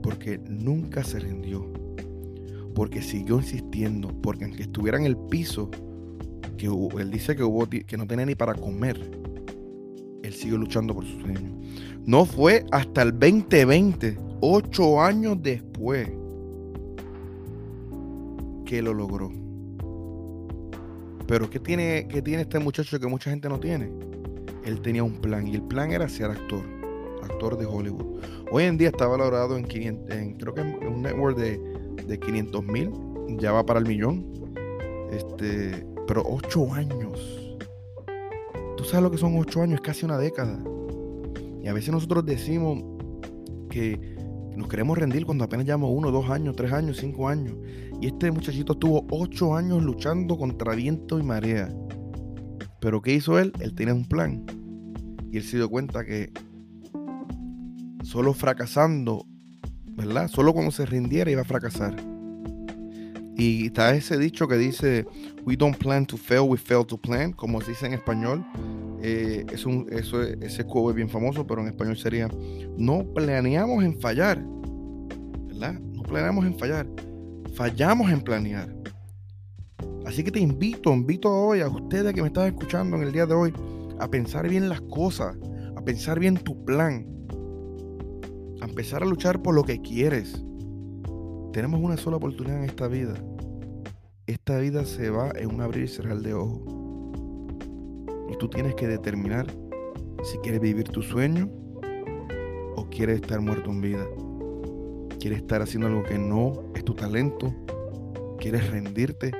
Porque 0.00 0.38
nunca 0.38 1.02
se 1.02 1.18
rindió. 1.18 1.66
Porque 2.72 3.02
siguió 3.02 3.38
insistiendo. 3.38 4.08
Porque 4.22 4.44
aunque 4.44 4.62
estuviera 4.62 4.96
en 4.96 5.06
el 5.06 5.16
piso, 5.16 5.70
que 6.56 6.66
él 6.66 7.10
dice 7.10 7.34
que, 7.34 7.42
hubo, 7.42 7.68
que 7.68 7.96
no 7.96 8.06
tenía 8.06 8.26
ni 8.26 8.36
para 8.36 8.54
comer, 8.54 9.10
él 10.22 10.32
siguió 10.32 10.56
luchando 10.56 10.94
por 10.94 11.04
su 11.04 11.20
sueño. 11.20 11.60
No 12.06 12.24
fue 12.24 12.64
hasta 12.70 13.02
el 13.02 13.18
2020, 13.18 14.18
ocho 14.40 15.00
años 15.00 15.36
después, 15.42 16.08
que 18.64 18.82
lo 18.82 18.94
logró. 18.94 19.47
Pero 21.28 21.50
¿qué 21.50 21.60
tiene, 21.60 22.08
qué 22.08 22.22
tiene 22.22 22.42
este 22.42 22.58
muchacho 22.58 22.98
que 22.98 23.06
mucha 23.06 23.30
gente 23.30 23.50
no 23.50 23.60
tiene? 23.60 23.92
Él 24.64 24.80
tenía 24.80 25.04
un 25.04 25.20
plan 25.20 25.46
y 25.46 25.54
el 25.54 25.62
plan 25.62 25.92
era 25.92 26.08
ser 26.08 26.30
actor, 26.30 26.64
actor 27.22 27.58
de 27.58 27.66
Hollywood. 27.66 28.22
Hoy 28.50 28.64
en 28.64 28.78
día 28.78 28.88
está 28.88 29.06
valorado 29.06 29.58
en, 29.58 29.64
500, 29.64 30.16
en 30.16 30.38
creo 30.38 30.54
que 30.54 30.62
en 30.62 30.86
un 30.86 31.02
network 31.02 31.36
de, 31.36 31.60
de 32.06 32.18
500 32.18 32.64
mil, 32.64 32.90
ya 33.38 33.52
va 33.52 33.64
para 33.64 33.78
el 33.78 33.86
millón. 33.86 34.26
Este, 35.12 35.86
pero 36.06 36.22
ocho 36.26 36.72
años. 36.72 37.58
¿Tú 38.78 38.84
sabes 38.84 39.02
lo 39.02 39.10
que 39.10 39.18
son 39.18 39.38
ocho 39.38 39.60
años? 39.60 39.76
Es 39.76 39.80
casi 39.82 40.06
una 40.06 40.16
década. 40.16 40.58
Y 41.62 41.68
a 41.68 41.74
veces 41.74 41.92
nosotros 41.92 42.24
decimos 42.24 42.82
que 43.68 44.17
nos 44.58 44.66
queremos 44.66 44.98
rendir 44.98 45.24
cuando 45.24 45.44
apenas 45.44 45.66
llevamos 45.66 45.92
uno, 45.94 46.10
dos 46.10 46.28
años, 46.30 46.56
tres 46.56 46.72
años, 46.72 46.96
cinco 46.96 47.28
años. 47.28 47.54
Y 48.00 48.08
este 48.08 48.32
muchachito 48.32 48.72
estuvo 48.72 49.06
ocho 49.10 49.54
años 49.54 49.82
luchando 49.84 50.36
contra 50.36 50.74
viento 50.74 51.20
y 51.20 51.22
marea. 51.22 51.72
Pero 52.80 53.00
¿qué 53.00 53.14
hizo 53.14 53.38
él? 53.38 53.52
Él 53.60 53.76
tenía 53.76 53.94
un 53.94 54.04
plan. 54.04 54.44
Y 55.30 55.36
él 55.36 55.44
se 55.44 55.58
dio 55.58 55.70
cuenta 55.70 56.04
que 56.04 56.32
solo 58.02 58.34
fracasando, 58.34 59.24
¿verdad? 59.92 60.26
Solo 60.26 60.52
cuando 60.52 60.72
se 60.72 60.86
rindiera 60.86 61.30
iba 61.30 61.42
a 61.42 61.44
fracasar. 61.44 61.94
Y 63.36 63.66
está 63.66 63.94
ese 63.94 64.18
dicho 64.18 64.48
que 64.48 64.56
dice, 64.56 65.06
we 65.46 65.56
don't 65.56 65.76
plan 65.76 66.04
to 66.04 66.16
fail, 66.16 66.40
we 66.40 66.58
fail 66.58 66.84
to 66.84 66.98
plan, 66.98 67.32
como 67.32 67.60
se 67.60 67.70
dice 67.70 67.86
en 67.86 67.92
español. 67.92 68.44
Eh, 69.02 69.46
es 69.52 69.64
un, 69.64 69.86
eso, 69.90 70.22
ese 70.22 70.64
cubo 70.64 70.90
es 70.90 70.96
bien 70.96 71.08
famoso, 71.08 71.46
pero 71.46 71.60
en 71.60 71.68
español 71.68 71.96
sería, 71.96 72.28
no 72.76 73.04
planeamos 73.14 73.84
en 73.84 74.00
fallar, 74.00 74.44
¿verdad? 75.46 75.80
planeamos 76.08 76.46
en 76.46 76.58
fallar. 76.58 76.88
Fallamos 77.54 78.10
en 78.10 78.20
planear. 78.20 78.74
Así 80.06 80.24
que 80.24 80.30
te 80.30 80.40
invito, 80.40 80.92
invito 80.92 81.30
hoy 81.30 81.60
a 81.60 81.68
ustedes 81.68 82.14
que 82.14 82.22
me 82.22 82.28
están 82.28 82.46
escuchando 82.46 82.96
en 82.96 83.02
el 83.02 83.12
día 83.12 83.26
de 83.26 83.34
hoy 83.34 83.52
a 84.00 84.08
pensar 84.08 84.48
bien 84.48 84.68
las 84.68 84.80
cosas, 84.80 85.36
a 85.76 85.82
pensar 85.82 86.18
bien 86.18 86.36
tu 86.36 86.64
plan, 86.64 87.06
a 88.60 88.64
empezar 88.64 89.02
a 89.02 89.06
luchar 89.06 89.42
por 89.42 89.54
lo 89.54 89.64
que 89.64 89.80
quieres. 89.82 90.42
Tenemos 91.52 91.80
una 91.80 91.96
sola 91.96 92.16
oportunidad 92.16 92.58
en 92.58 92.64
esta 92.64 92.88
vida. 92.88 93.14
Esta 94.26 94.58
vida 94.58 94.84
se 94.84 95.10
va 95.10 95.30
en 95.36 95.54
un 95.54 95.60
abrir 95.60 95.84
y 95.84 95.88
cerrar 95.88 96.18
de 96.20 96.34
ojos. 96.34 96.77
Tú 98.38 98.48
tienes 98.48 98.74
que 98.74 98.86
determinar 98.86 99.46
si 100.22 100.38
quieres 100.38 100.60
vivir 100.60 100.88
tu 100.88 101.02
sueño 101.02 101.50
o 102.76 102.88
quieres 102.90 103.20
estar 103.20 103.40
muerto 103.40 103.70
en 103.70 103.80
vida. 103.80 104.06
Quieres 105.18 105.40
estar 105.40 105.62
haciendo 105.62 105.88
algo 105.88 106.02
que 106.04 106.18
no 106.18 106.52
es 106.74 106.84
tu 106.84 106.94
talento. 106.94 107.52
Quieres 108.38 108.70
rendirte 108.70 109.32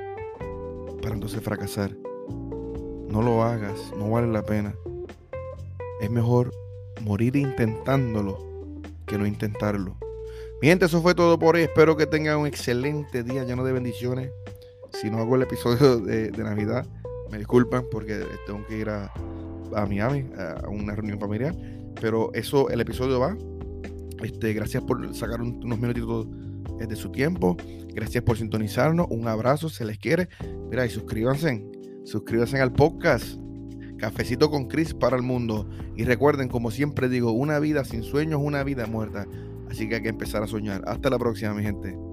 para 1.01 1.15
entonces 1.15 1.41
fracasar. 1.41 1.95
No 3.09 3.21
lo 3.21 3.43
hagas, 3.43 3.91
no 3.97 4.09
vale 4.09 4.27
la 4.27 4.43
pena. 4.43 4.75
Es 6.01 6.11
mejor 6.11 6.51
morir 7.01 7.35
intentándolo 7.35 8.37
que 9.05 9.17
no 9.17 9.25
intentarlo. 9.25 9.97
Mi 10.61 10.67
gente, 10.67 10.85
eso 10.85 11.01
fue 11.01 11.15
todo 11.15 11.39
por 11.39 11.55
hoy. 11.55 11.63
Espero 11.63 11.95
que 11.95 12.05
tengan 12.05 12.37
un 12.37 12.47
excelente 12.47 13.23
día 13.23 13.43
lleno 13.45 13.63
de 13.63 13.71
bendiciones. 13.71 14.31
Si 14.93 15.09
no 15.09 15.19
hago 15.19 15.35
el 15.35 15.43
episodio 15.43 15.97
de, 15.99 16.31
Navidad, 16.31 16.85
me 17.31 17.37
disculpan 17.37 17.85
porque 17.91 18.23
tengo 18.45 18.65
que 18.65 18.79
ir 18.79 18.89
a, 18.89 19.11
Miami 19.87 20.25
a 20.37 20.67
una 20.67 20.95
reunión 20.95 21.19
familiar. 21.19 21.55
Pero 21.99 22.31
eso, 22.33 22.69
el 22.69 22.81
episodio 22.81 23.19
va. 23.19 23.37
Este, 24.23 24.53
gracias 24.53 24.83
por 24.83 25.13
sacar 25.15 25.41
unos 25.41 25.79
minutitos 25.79 26.27
de 26.77 26.95
su 26.95 27.11
tiempo. 27.11 27.57
Gracias 27.93 28.23
por 28.23 28.37
sintonizarnos. 28.37 29.07
Un 29.09 29.27
abrazo, 29.27 29.69
se 29.69 29.85
les 29.85 29.97
quiere. 29.97 30.29
Mira, 30.69 30.85
y 30.85 30.89
suscríbanse. 30.89 31.63
Suscríbanse 32.05 32.59
al 32.59 32.71
podcast. 32.71 33.37
Cafecito 33.97 34.49
con 34.49 34.67
Chris 34.67 34.93
para 34.93 35.17
el 35.17 35.23
mundo. 35.23 35.69
Y 35.95 36.05
recuerden, 36.05 36.47
como 36.47 36.71
siempre 36.71 37.09
digo, 37.09 37.31
una 37.31 37.59
vida 37.59 37.83
sin 37.83 38.03
sueños 38.03 38.39
es 38.39 38.47
una 38.47 38.63
vida 38.63 38.87
muerta. 38.87 39.27
Así 39.69 39.87
que 39.87 39.95
hay 39.95 40.01
que 40.01 40.09
empezar 40.09 40.41
a 40.41 40.47
soñar. 40.47 40.81
Hasta 40.87 41.09
la 41.09 41.19
próxima, 41.19 41.53
mi 41.53 41.63
gente. 41.63 42.08